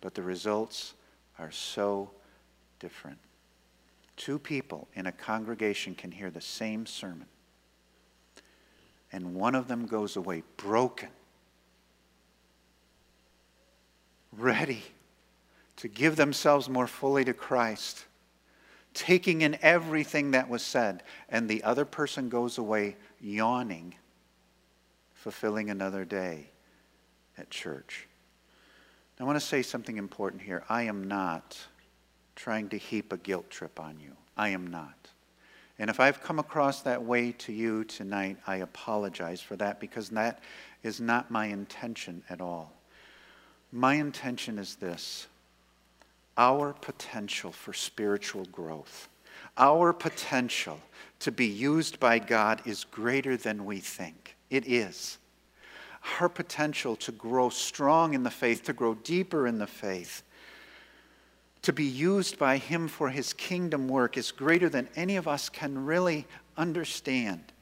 but 0.00 0.14
the 0.14 0.22
results 0.22 0.94
are 1.38 1.50
so 1.50 2.10
different. 2.80 3.18
Two 4.16 4.38
people 4.38 4.88
in 4.94 5.04
a 5.04 5.12
congregation 5.12 5.94
can 5.94 6.10
hear 6.10 6.30
the 6.30 6.40
same 6.40 6.86
sermon, 6.86 7.26
and 9.12 9.34
one 9.34 9.54
of 9.54 9.68
them 9.68 9.84
goes 9.84 10.16
away 10.16 10.44
broken, 10.56 11.10
ready 14.32 14.82
to 15.76 15.88
give 15.88 16.16
themselves 16.16 16.70
more 16.70 16.86
fully 16.86 17.22
to 17.26 17.34
Christ, 17.34 18.06
taking 18.94 19.42
in 19.42 19.58
everything 19.60 20.30
that 20.30 20.48
was 20.48 20.62
said, 20.62 21.02
and 21.28 21.50
the 21.50 21.62
other 21.64 21.84
person 21.84 22.30
goes 22.30 22.56
away 22.56 22.96
yawning, 23.20 23.94
fulfilling 25.12 25.68
another 25.68 26.06
day 26.06 26.46
at 27.38 27.50
church. 27.50 28.06
I 29.18 29.24
want 29.24 29.36
to 29.40 29.46
say 29.46 29.62
something 29.62 29.96
important 29.96 30.42
here. 30.42 30.62
I 30.68 30.82
am 30.82 31.08
not 31.08 31.58
trying 32.34 32.68
to 32.68 32.76
heap 32.76 33.12
a 33.12 33.16
guilt 33.16 33.48
trip 33.50 33.80
on 33.80 33.98
you. 33.98 34.12
I 34.36 34.50
am 34.50 34.66
not. 34.66 35.08
And 35.78 35.90
if 35.90 36.00
I've 36.00 36.22
come 36.22 36.38
across 36.38 36.82
that 36.82 37.02
way 37.02 37.32
to 37.32 37.52
you 37.52 37.84
tonight, 37.84 38.36
I 38.46 38.56
apologize 38.56 39.40
for 39.40 39.56
that 39.56 39.80
because 39.80 40.10
that 40.10 40.40
is 40.82 41.00
not 41.00 41.30
my 41.30 41.46
intention 41.46 42.22
at 42.30 42.40
all. 42.40 42.72
My 43.72 43.94
intention 43.94 44.58
is 44.58 44.76
this 44.76 45.26
our 46.38 46.74
potential 46.74 47.50
for 47.50 47.72
spiritual 47.72 48.44
growth, 48.46 49.08
our 49.56 49.92
potential 49.92 50.78
to 51.20 51.32
be 51.32 51.46
used 51.46 51.98
by 51.98 52.18
God 52.18 52.60
is 52.66 52.84
greater 52.84 53.36
than 53.36 53.64
we 53.64 53.78
think. 53.78 54.36
It 54.50 54.66
is. 54.66 55.18
Our 56.20 56.28
potential 56.28 56.96
to 56.96 57.12
grow 57.12 57.48
strong 57.48 58.14
in 58.14 58.22
the 58.22 58.30
faith, 58.30 58.64
to 58.64 58.72
grow 58.72 58.94
deeper 58.94 59.46
in 59.46 59.58
the 59.58 59.66
faith, 59.66 60.22
to 61.62 61.72
be 61.72 61.84
used 61.84 62.38
by 62.38 62.58
Him 62.58 62.88
for 62.88 63.08
His 63.08 63.32
kingdom 63.32 63.88
work 63.88 64.16
is 64.16 64.30
greater 64.30 64.68
than 64.68 64.88
any 64.94 65.16
of 65.16 65.26
us 65.26 65.48
can 65.48 65.84
really 65.84 66.26
understand. 66.56 67.52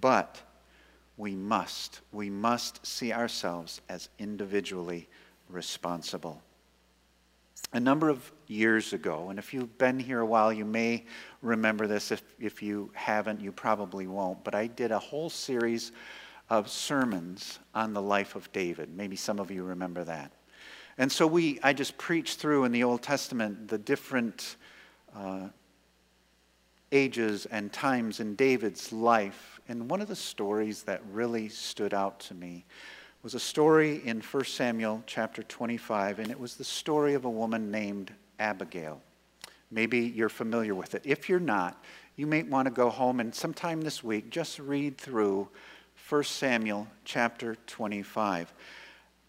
But 0.00 0.40
we 1.16 1.34
must, 1.34 2.00
we 2.12 2.30
must 2.30 2.84
see 2.86 3.12
ourselves 3.12 3.82
as 3.88 4.08
individually 4.18 5.08
responsible. 5.48 6.42
A 7.72 7.78
number 7.78 8.08
of 8.08 8.32
years 8.46 8.92
ago, 8.92 9.28
and 9.28 9.38
if 9.38 9.52
you've 9.52 9.76
been 9.78 9.98
here 9.98 10.20
a 10.20 10.26
while, 10.26 10.52
you 10.52 10.64
may 10.64 11.04
remember 11.42 11.86
this. 11.86 12.10
If, 12.10 12.22
if 12.40 12.62
you 12.62 12.90
haven't, 12.94 13.40
you 13.40 13.52
probably 13.52 14.06
won't. 14.06 14.42
But 14.42 14.54
I 14.54 14.66
did 14.66 14.90
a 14.90 14.98
whole 14.98 15.30
series 15.30 15.92
of 16.50 16.68
sermons 16.68 17.60
on 17.74 17.94
the 17.94 18.02
life 18.02 18.34
of 18.34 18.50
David. 18.52 18.90
Maybe 18.94 19.16
some 19.16 19.38
of 19.38 19.50
you 19.50 19.62
remember 19.62 20.02
that. 20.04 20.32
And 20.98 21.10
so 21.10 21.26
we, 21.26 21.60
I 21.62 21.72
just 21.72 21.96
preached 21.96 22.40
through 22.40 22.64
in 22.64 22.72
the 22.72 22.82
Old 22.82 23.00
Testament 23.02 23.68
the 23.68 23.78
different 23.78 24.56
uh, 25.16 25.48
ages 26.92 27.46
and 27.46 27.72
times 27.72 28.20
in 28.20 28.34
David's 28.34 28.92
life. 28.92 29.60
And 29.68 29.88
one 29.88 30.00
of 30.00 30.08
the 30.08 30.16
stories 30.16 30.82
that 30.82 31.00
really 31.12 31.48
stood 31.48 31.94
out 31.94 32.18
to 32.20 32.34
me 32.34 32.66
was 33.22 33.34
a 33.34 33.40
story 33.40 34.02
in 34.04 34.20
1 34.20 34.44
Samuel 34.44 35.02
chapter 35.06 35.42
25, 35.44 36.18
and 36.18 36.30
it 36.30 36.40
was 36.40 36.56
the 36.56 36.64
story 36.64 37.14
of 37.14 37.24
a 37.24 37.30
woman 37.30 37.70
named 37.70 38.12
Abigail. 38.38 39.00
Maybe 39.70 40.00
you're 40.00 40.28
familiar 40.28 40.74
with 40.74 40.94
it. 40.94 41.02
If 41.04 41.28
you're 41.28 41.38
not, 41.38 41.82
you 42.16 42.26
may 42.26 42.42
want 42.42 42.66
to 42.66 42.72
go 42.72 42.90
home 42.90 43.20
and 43.20 43.32
sometime 43.32 43.82
this 43.82 44.02
week 44.02 44.30
just 44.30 44.58
read 44.58 44.98
through 44.98 45.48
1 46.10 46.24
Samuel 46.24 46.88
chapter 47.04 47.56
25. 47.66 48.52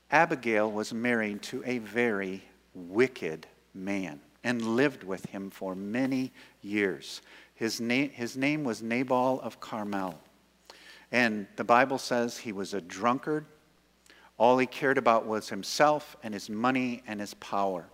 Abigail 0.09 0.71
was 0.71 0.93
married 0.93 1.41
to 1.43 1.63
a 1.65 1.77
very 1.77 2.43
wicked 2.73 3.45
man 3.73 4.19
and 4.43 4.61
lived 4.75 5.03
with 5.03 5.25
him 5.27 5.49
for 5.49 5.75
many 5.75 6.31
years. 6.61 7.21
His, 7.53 7.79
na- 7.79 8.07
his 8.07 8.35
name 8.35 8.63
was 8.63 8.81
Nabal 8.81 9.39
of 9.41 9.59
Carmel. 9.59 10.19
And 11.11 11.45
the 11.55 11.63
Bible 11.63 11.99
says 11.99 12.37
he 12.37 12.51
was 12.51 12.73
a 12.73 12.81
drunkard 12.81 13.45
all 14.41 14.57
he 14.57 14.65
cared 14.65 14.97
about 14.97 15.27
was 15.27 15.49
himself 15.49 16.17
and 16.23 16.33
his 16.33 16.49
money 16.49 17.03
and 17.05 17.19
his 17.19 17.35
power. 17.35 17.85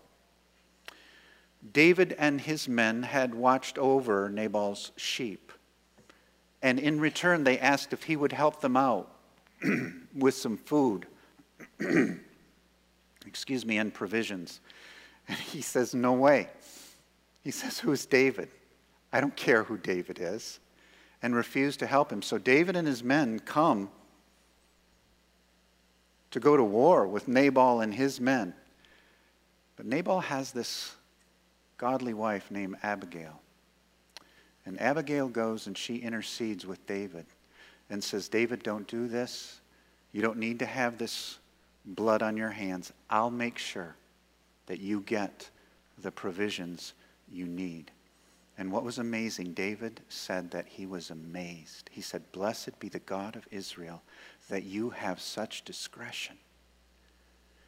David 1.74 2.16
and 2.18 2.40
his 2.40 2.70
men 2.70 3.04
had 3.04 3.36
watched 3.36 3.78
over 3.78 4.30
Nabal's 4.30 4.94
sheep. 4.96 5.47
And 6.62 6.80
in 6.80 7.00
return, 7.00 7.44
they 7.44 7.60
asked 7.60 7.94
if 7.94 8.04
he 8.04 8.16
would 8.16 8.32
help 8.32 8.62
them 8.62 8.76
out 8.76 9.12
with 10.16 10.34
some 10.34 10.58
food, 10.58 11.06
excuse 13.26 13.66
me, 13.66 13.78
and 13.78 13.94
provisions. 13.94 14.60
And 15.28 15.38
he 15.38 15.62
says, 15.62 15.94
No 15.94 16.14
way. 16.14 16.50
He 17.44 17.52
says, 17.52 17.80
Who's 17.80 18.06
David? 18.06 18.50
I 19.14 19.22
don't 19.22 19.36
care 19.36 19.64
who 19.64 19.78
David 19.78 20.20
is. 20.20 20.60
And 21.22 21.36
refused 21.36 21.80
to 21.80 21.88
help 21.88 22.12
him. 22.12 22.22
So 22.22 22.38
David 22.38 22.76
and 22.76 22.88
his 22.88 23.04
men 23.04 23.40
come 23.40 23.90
to 26.32 26.40
go 26.40 26.56
to 26.56 26.64
war 26.64 27.08
with 27.08 27.28
Nabal 27.28 27.82
and 27.82 27.94
his 27.94 28.22
men. 28.22 28.54
But 29.76 29.86
Nabal 29.86 30.20
has 30.20 30.52
this 30.52 30.96
godly 31.78 32.14
wife 32.14 32.52
named 32.52 32.76
Abigail. 32.84 33.42
And 34.68 34.82
Abigail 34.82 35.30
goes 35.30 35.66
and 35.66 35.78
she 35.78 35.96
intercedes 35.96 36.66
with 36.66 36.86
David 36.86 37.26
and 37.90 38.04
says, 38.04 38.28
David, 38.28 38.64
don't 38.64 38.86
do 38.86 39.08
this. 39.08 39.62
You 40.12 40.22
don't 40.22 40.38
need 40.38 40.60
to 40.60 40.66
have 40.66 40.98
this 40.98 41.38
blood 41.86 42.22
on 42.22 42.36
your 42.36 42.50
hands. 42.50 42.92
I'll 43.10 43.32
make 43.32 43.58
sure 43.58 43.96
that 44.66 44.82
you 44.82 45.00
get 45.00 45.50
the 46.00 46.12
provisions 46.12 46.94
you 47.32 47.46
need. 47.46 47.92
And 48.58 48.70
what 48.70 48.84
was 48.84 48.98
amazing, 48.98 49.54
David 49.54 50.02
said 50.10 50.52
that 50.52 50.68
he 50.68 50.86
was 50.86 51.12
amazed. 51.12 51.90
He 51.94 52.02
said, 52.02 52.30
Blessed 52.34 52.78
be 52.78 52.90
the 52.90 53.00
God 53.00 53.38
of 53.38 53.48
Israel 53.50 54.02
that 54.50 54.64
you 54.64 54.90
have 54.90 55.22
such 55.22 55.64
discretion. 55.64 56.36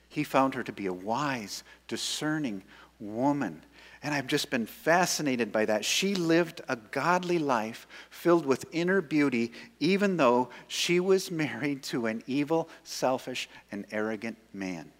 He 0.09 0.25
found 0.25 0.53
her 0.53 0.63
to 0.63 0.73
be 0.73 0.87
a 0.87 0.93
wise, 0.93 1.63
discerning 1.87 2.63
woman. 2.99 3.63
And 4.01 4.13
I've 4.13 4.27
just 4.27 4.49
been 4.49 4.65
fascinated 4.65 5.51
by 5.51 5.65
that. 5.65 5.83
She 5.83 6.15
lived 6.15 6.61
a 6.69 6.77
godly 6.77 7.37
life 7.37 7.85
filled 8.09 8.45
with 8.45 8.65
inner 8.71 9.01
beauty, 9.01 9.51
even 9.79 10.17
though 10.17 10.49
she 10.67 10.99
was 10.99 11.31
married 11.31 11.83
to 11.83 12.05
an 12.05 12.23
evil, 12.25 12.69
selfish, 12.83 13.49
and 13.71 13.85
arrogant 13.91 14.37
man. 14.53 14.91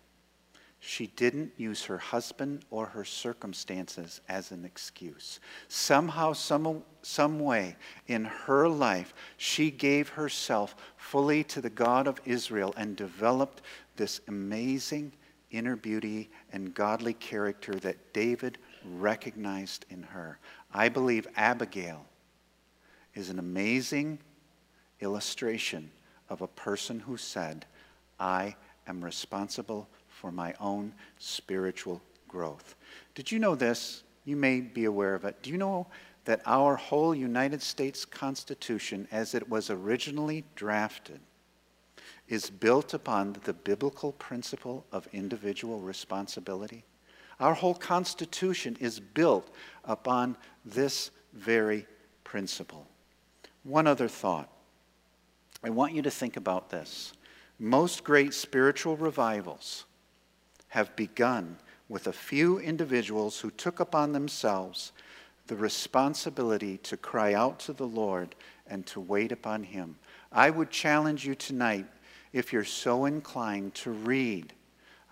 She 0.82 1.08
didn't 1.08 1.52
use 1.58 1.84
her 1.86 1.98
husband 1.98 2.64
or 2.70 2.86
her 2.88 3.04
circumstances 3.04 4.22
as 4.30 4.52
an 4.52 4.64
excuse. 4.64 5.42
Somehow, 5.68 6.32
some, 6.34 6.84
some 7.02 7.40
way 7.40 7.76
in 8.08 8.26
her 8.26 8.70
life, 8.70 9.14
she 9.36 9.72
gave 9.72 10.10
herself 10.10 10.76
fully 10.96 11.44
to 11.46 11.60
the 11.60 11.70
God 11.70 12.08
of 12.08 12.22
Israel 12.26 12.74
and 12.78 12.96
developed 12.96 13.62
this 13.98 14.22
amazing 14.30 15.12
inner 15.52 15.76
beauty 15.76 16.30
and 16.54 16.74
godly 16.74 17.14
character 17.14 17.74
that 17.76 18.14
David 18.14 18.58
recognized 18.86 19.86
in 19.90 20.04
her. 20.04 20.40
I 20.74 20.90
believe 20.90 21.28
Abigail 21.36 22.06
is 23.16 23.30
an 23.30 23.40
amazing 23.40 24.20
illustration 25.02 25.92
of 26.30 26.42
a 26.42 26.48
person 26.48 27.00
who 27.00 27.18
said, 27.18 27.66
I 28.20 28.56
am 28.88 29.04
responsible 29.04 29.88
for 30.08 30.32
my 30.32 30.54
own 30.60 30.94
spiritual 31.18 32.02
growth. 32.28 32.76
Did 33.16 33.32
you 33.32 33.40
know 33.40 33.56
this? 33.56 34.04
You 34.26 34.36
may 34.36 34.62
be 34.62 34.86
aware 34.86 35.16
of 35.16 35.26
it. 35.26 35.42
Do 35.42 35.50
you 35.50 35.58
know 35.58 35.88
that 36.26 36.42
our 36.46 36.76
whole 36.76 37.16
United 37.16 37.62
States 37.62 38.06
Constitution, 38.06 39.08
as 39.12 39.34
it 39.34 39.50
was 39.50 39.70
originally 39.70 40.44
drafted, 40.56 41.20
is 42.28 42.50
built 42.50 42.94
upon 42.94 43.36
the 43.44 43.54
biblical 43.54 44.12
principle 44.14 44.86
of 44.92 45.08
individual 45.14 45.80
responsibility? 45.80 46.84
Our 47.40 47.54
whole 47.54 47.76
Constitution 47.76 48.78
is 48.80 49.00
built 49.00 49.50
upon 49.86 50.38
this 50.66 51.12
very 51.34 51.86
principle. 52.24 52.88
One 53.64 53.88
other 53.88 54.08
thought. 54.08 54.50
I 55.64 55.70
want 55.70 55.94
you 55.94 56.02
to 56.02 56.12
think 56.12 56.38
about 56.38 56.70
this. 56.70 57.14
Most 57.60 58.04
great 58.04 58.34
spiritual 58.34 58.96
revivals 58.98 59.86
have 60.70 60.96
begun 60.96 61.58
with 61.90 62.08
a 62.08 62.14
few 62.14 62.60
individuals 62.60 63.40
who 63.40 63.52
took 63.52 63.80
upon 63.80 64.14
themselves 64.14 64.92
the 65.48 65.56
responsibility 65.56 66.78
to 66.78 66.96
cry 66.96 67.34
out 67.34 67.60
to 67.60 67.74
the 67.74 67.88
Lord 67.88 68.36
and 68.68 68.86
to 68.86 69.00
wait 69.00 69.32
upon 69.32 69.64
Him. 69.64 69.98
I 70.32 70.52
would 70.52 70.70
challenge 70.70 71.26
you 71.26 71.34
tonight, 71.36 71.88
if 72.32 72.54
you're 72.54 72.64
so 72.64 73.06
inclined, 73.06 73.74
to 73.76 73.92
read 73.92 74.54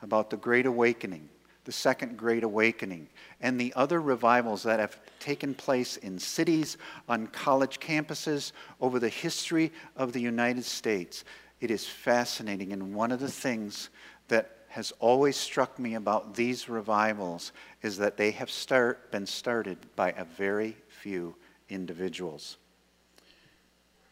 about 0.04 0.30
the 0.30 0.38
Great 0.38 0.68
Awakening, 0.68 1.28
the 1.68 1.74
Second 1.74 2.16
Great 2.18 2.46
Awakening, 2.46 3.10
and 3.42 3.60
the 3.60 3.74
other 3.76 4.00
revivals 4.00 4.64
that 4.64 4.80
have 4.80 4.98
taken 5.20 5.54
place 5.54 5.98
in 5.98 6.18
cities, 6.18 6.78
on 7.10 7.28
college 7.28 7.82
campuses, 7.82 8.54
over 8.80 9.00
the 9.00 9.10
history 9.10 9.74
of 9.98 10.14
the 10.14 10.22
United 10.22 10.64
States. 10.64 11.26
It 11.60 11.70
is 11.70 11.86
fascinating, 11.86 12.72
and 12.72 12.96
one 12.96 13.12
of 13.12 13.20
the 13.20 13.30
things 13.30 13.90
that 14.30 14.60
has 14.70 14.94
always 15.00 15.36
struck 15.36 15.78
me 15.78 15.96
about 15.96 16.36
these 16.36 16.70
revivals 16.70 17.52
is 17.82 17.98
that 17.98 18.16
they 18.16 18.32
have 18.32 18.50
start, 18.50 19.12
been 19.12 19.26
started 19.26 19.78
by 19.98 20.12
a 20.12 20.24
very 20.24 20.78
few 20.88 21.36
individuals. 21.68 22.56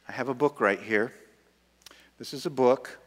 I 0.09 0.11
have 0.11 0.27
a 0.27 0.33
book 0.33 0.59
right 0.59 0.81
here. 0.81 1.13
This 2.17 2.33
is 2.33 2.45
a 2.45 2.49
book 2.49 2.99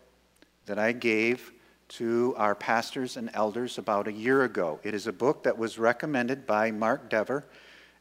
that 0.65 0.79
I 0.79 0.93
gave 0.93 1.53
to 1.89 2.35
our 2.37 2.55
pastors 2.55 3.17
and 3.17 3.31
elders 3.35 3.79
about 3.79 4.09
a 4.09 4.13
year 4.13 4.45
ago. 4.45 4.81
It 4.83 4.95
is 4.95 5.07
a 5.07 5.13
book 5.13 5.43
that 5.45 5.59
was 5.59 5.79
recommended 5.79 6.47
by 6.47 6.71
Mark 6.71 7.09
Dever 7.09 7.45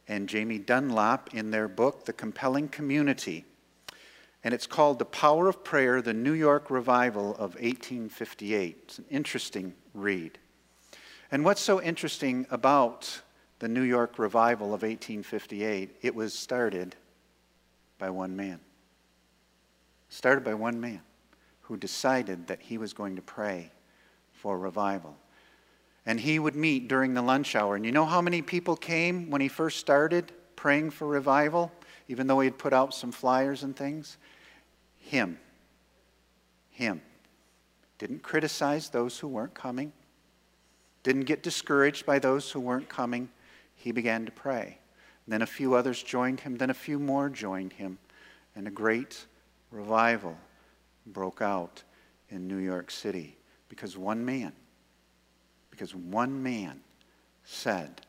and 0.06 0.28
Jamie 0.28 0.58
Dunlop 0.58 1.34
in 1.34 1.50
their 1.50 1.68
book, 1.68 2.04
The 2.04 2.12
Compelling 2.12 2.68
Community 2.68 3.44
and 4.44 4.54
it's 4.54 4.66
called 4.66 4.98
The 4.98 5.04
Power 5.04 5.48
of 5.48 5.64
Prayer, 5.64 6.00
the 6.00 6.14
New 6.14 6.32
York 6.32 6.70
Revival 6.70 7.32
of 7.32 7.54
1858. 7.56 8.78
It's 8.84 8.98
an 8.98 9.04
interesting 9.10 9.74
read. 9.94 10.38
And 11.30 11.44
what's 11.44 11.60
so 11.60 11.82
interesting 11.82 12.46
about 12.50 13.20
the 13.58 13.68
New 13.68 13.82
York 13.82 14.18
revival 14.18 14.68
of 14.68 14.82
1858, 14.82 15.96
it 16.02 16.14
was 16.14 16.32
started 16.32 16.94
by 17.98 18.10
one 18.10 18.36
man. 18.36 18.60
Started 20.08 20.44
by 20.44 20.54
one 20.54 20.80
man 20.80 21.02
who 21.62 21.76
decided 21.76 22.46
that 22.46 22.62
he 22.62 22.78
was 22.78 22.92
going 22.92 23.16
to 23.16 23.22
pray 23.22 23.70
for 24.38 24.58
revival. 24.58 25.16
And 26.06 26.18
he 26.18 26.38
would 26.38 26.54
meet 26.54 26.88
during 26.88 27.12
the 27.12 27.22
lunch 27.22 27.54
hour. 27.54 27.76
And 27.76 27.84
you 27.84 27.92
know 27.92 28.06
how 28.06 28.22
many 28.22 28.40
people 28.40 28.76
came 28.76 29.30
when 29.30 29.40
he 29.40 29.48
first 29.48 29.78
started 29.78 30.32
praying 30.56 30.90
for 30.90 31.06
revival, 31.06 31.70
even 32.08 32.26
though 32.26 32.40
he 32.40 32.46
had 32.46 32.56
put 32.56 32.72
out 32.72 32.94
some 32.94 33.12
flyers 33.12 33.62
and 33.62 33.76
things? 33.76 34.16
Him. 34.96 35.38
Him. 36.70 37.02
Didn't 37.98 38.22
criticize 38.22 38.88
those 38.88 39.18
who 39.18 39.28
weren't 39.28 39.54
coming, 39.54 39.92
didn't 41.02 41.24
get 41.24 41.42
discouraged 41.42 42.06
by 42.06 42.18
those 42.18 42.50
who 42.50 42.60
weren't 42.60 42.88
coming. 42.88 43.28
He 43.74 43.92
began 43.92 44.24
to 44.26 44.32
pray. 44.32 44.78
Then 45.26 45.42
a 45.42 45.46
few 45.46 45.74
others 45.74 46.02
joined 46.02 46.40
him, 46.40 46.56
then 46.56 46.70
a 46.70 46.74
few 46.74 46.98
more 46.98 47.28
joined 47.28 47.72
him, 47.72 47.98
and 48.54 48.66
a 48.66 48.70
great 48.70 49.26
revival 49.70 50.36
broke 51.06 51.42
out 51.42 51.82
in 52.30 52.46
New 52.46 52.56
York 52.58 52.90
City 52.90 53.37
because 53.68 53.96
one 53.96 54.24
man, 54.24 54.52
because 55.70 55.94
one 55.94 56.42
man 56.42 56.80
said, 57.44 58.02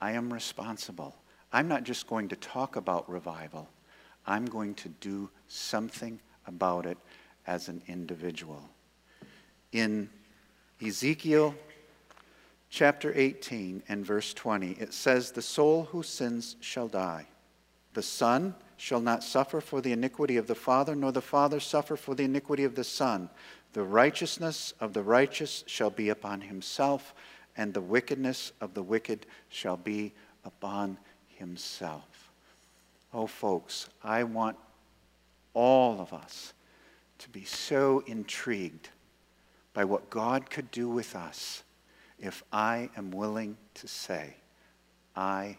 I 0.00 0.12
am 0.12 0.32
responsible. 0.32 1.14
I'm 1.52 1.68
not 1.68 1.84
just 1.84 2.06
going 2.06 2.28
to 2.28 2.36
talk 2.36 2.76
about 2.76 3.08
revival, 3.08 3.68
I'm 4.26 4.46
going 4.46 4.74
to 4.76 4.88
do 4.88 5.30
something 5.48 6.20
about 6.46 6.86
it 6.86 6.98
as 7.46 7.68
an 7.68 7.82
individual. 7.88 8.68
In 9.72 10.08
Ezekiel 10.84 11.54
chapter 12.70 13.12
18 13.14 13.82
and 13.88 14.04
verse 14.04 14.34
20, 14.34 14.72
it 14.72 14.92
says, 14.92 15.30
The 15.30 15.42
soul 15.42 15.84
who 15.84 16.02
sins 16.02 16.56
shall 16.60 16.88
die. 16.88 17.26
The 17.94 18.02
Son 18.02 18.54
shall 18.76 19.00
not 19.00 19.22
suffer 19.22 19.60
for 19.60 19.80
the 19.80 19.92
iniquity 19.92 20.36
of 20.36 20.46
the 20.46 20.54
Father, 20.54 20.96
nor 20.96 21.12
the 21.12 21.22
Father 21.22 21.60
suffer 21.60 21.96
for 21.96 22.14
the 22.14 22.24
iniquity 22.24 22.64
of 22.64 22.74
the 22.74 22.84
Son. 22.84 23.30
The 23.74 23.82
righteousness 23.82 24.72
of 24.80 24.92
the 24.92 25.02
righteous 25.02 25.64
shall 25.66 25.90
be 25.90 26.08
upon 26.08 26.40
himself, 26.42 27.12
and 27.56 27.74
the 27.74 27.80
wickedness 27.80 28.52
of 28.60 28.72
the 28.72 28.84
wicked 28.84 29.26
shall 29.48 29.76
be 29.76 30.12
upon 30.44 30.96
himself. 31.26 32.30
Oh, 33.12 33.26
folks, 33.26 33.88
I 34.02 34.22
want 34.22 34.56
all 35.54 36.00
of 36.00 36.12
us 36.12 36.52
to 37.18 37.28
be 37.28 37.44
so 37.44 38.04
intrigued 38.06 38.90
by 39.72 39.84
what 39.84 40.08
God 40.08 40.50
could 40.50 40.70
do 40.70 40.88
with 40.88 41.16
us 41.16 41.64
if 42.20 42.44
I 42.52 42.90
am 42.96 43.10
willing 43.10 43.56
to 43.74 43.88
say, 43.88 44.36
I 45.16 45.56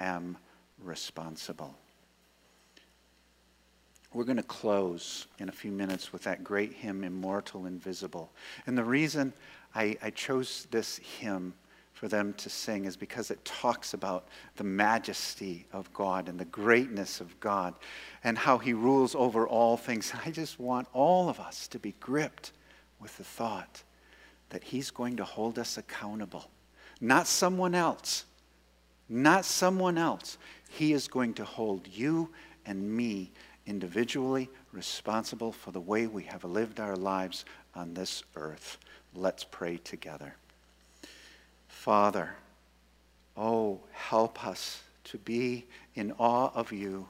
am 0.00 0.36
responsible. 0.82 1.74
We're 4.14 4.24
going 4.24 4.36
to 4.36 4.44
close 4.44 5.26
in 5.40 5.48
a 5.48 5.52
few 5.52 5.72
minutes 5.72 6.12
with 6.12 6.22
that 6.22 6.44
great 6.44 6.72
hymn, 6.72 7.02
Immortal 7.02 7.66
Invisible. 7.66 8.30
And 8.64 8.78
the 8.78 8.84
reason 8.84 9.32
I, 9.74 9.96
I 10.00 10.10
chose 10.10 10.68
this 10.70 10.98
hymn 10.98 11.52
for 11.92 12.06
them 12.06 12.32
to 12.34 12.48
sing 12.48 12.84
is 12.84 12.96
because 12.96 13.32
it 13.32 13.44
talks 13.44 13.92
about 13.92 14.28
the 14.54 14.64
majesty 14.64 15.66
of 15.72 15.92
God 15.92 16.28
and 16.28 16.38
the 16.38 16.44
greatness 16.44 17.20
of 17.20 17.38
God 17.40 17.74
and 18.22 18.38
how 18.38 18.58
he 18.58 18.72
rules 18.72 19.16
over 19.16 19.48
all 19.48 19.76
things. 19.76 20.12
I 20.24 20.30
just 20.30 20.60
want 20.60 20.86
all 20.92 21.28
of 21.28 21.40
us 21.40 21.66
to 21.68 21.80
be 21.80 21.94
gripped 21.98 22.52
with 23.00 23.16
the 23.18 23.24
thought 23.24 23.82
that 24.50 24.62
he's 24.62 24.92
going 24.92 25.16
to 25.16 25.24
hold 25.24 25.58
us 25.58 25.76
accountable. 25.76 26.50
Not 27.00 27.26
someone 27.26 27.74
else. 27.74 28.26
Not 29.08 29.44
someone 29.44 29.98
else. 29.98 30.38
He 30.68 30.92
is 30.92 31.08
going 31.08 31.34
to 31.34 31.44
hold 31.44 31.88
you 31.88 32.30
and 32.64 32.96
me 32.96 33.32
individually 33.66 34.50
responsible 34.72 35.52
for 35.52 35.70
the 35.70 35.80
way 35.80 36.06
we 36.06 36.24
have 36.24 36.44
lived 36.44 36.80
our 36.80 36.96
lives 36.96 37.44
on 37.74 37.94
this 37.94 38.22
earth. 38.36 38.78
Let's 39.14 39.44
pray 39.44 39.78
together. 39.78 40.34
Father, 41.68 42.30
oh, 43.36 43.80
help 43.92 44.44
us 44.46 44.82
to 45.04 45.18
be 45.18 45.66
in 45.94 46.12
awe 46.18 46.50
of 46.54 46.72
you 46.72 47.08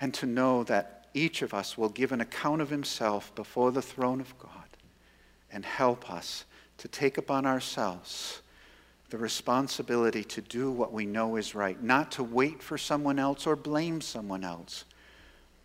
and 0.00 0.12
to 0.14 0.26
know 0.26 0.64
that 0.64 1.08
each 1.12 1.42
of 1.42 1.52
us 1.52 1.76
will 1.76 1.88
give 1.88 2.12
an 2.12 2.20
account 2.20 2.62
of 2.62 2.70
himself 2.70 3.34
before 3.34 3.72
the 3.72 3.82
throne 3.82 4.20
of 4.20 4.38
God 4.38 4.52
and 5.52 5.64
help 5.64 6.10
us 6.10 6.44
to 6.78 6.88
take 6.88 7.18
upon 7.18 7.46
ourselves 7.46 8.42
the 9.10 9.18
responsibility 9.18 10.22
to 10.22 10.40
do 10.40 10.70
what 10.70 10.92
we 10.92 11.04
know 11.04 11.36
is 11.36 11.54
right, 11.54 11.82
not 11.82 12.12
to 12.12 12.22
wait 12.22 12.62
for 12.62 12.78
someone 12.78 13.18
else 13.18 13.46
or 13.46 13.56
blame 13.56 14.00
someone 14.00 14.44
else 14.44 14.84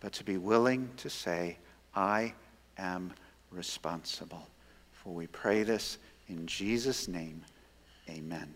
but 0.00 0.12
to 0.14 0.24
be 0.24 0.36
willing 0.36 0.90
to 0.98 1.10
say, 1.10 1.56
I 1.94 2.34
am 2.78 3.12
responsible. 3.50 4.48
For 4.92 5.14
we 5.14 5.26
pray 5.26 5.62
this 5.62 5.98
in 6.28 6.46
Jesus' 6.46 7.08
name. 7.08 7.42
Amen. 8.08 8.54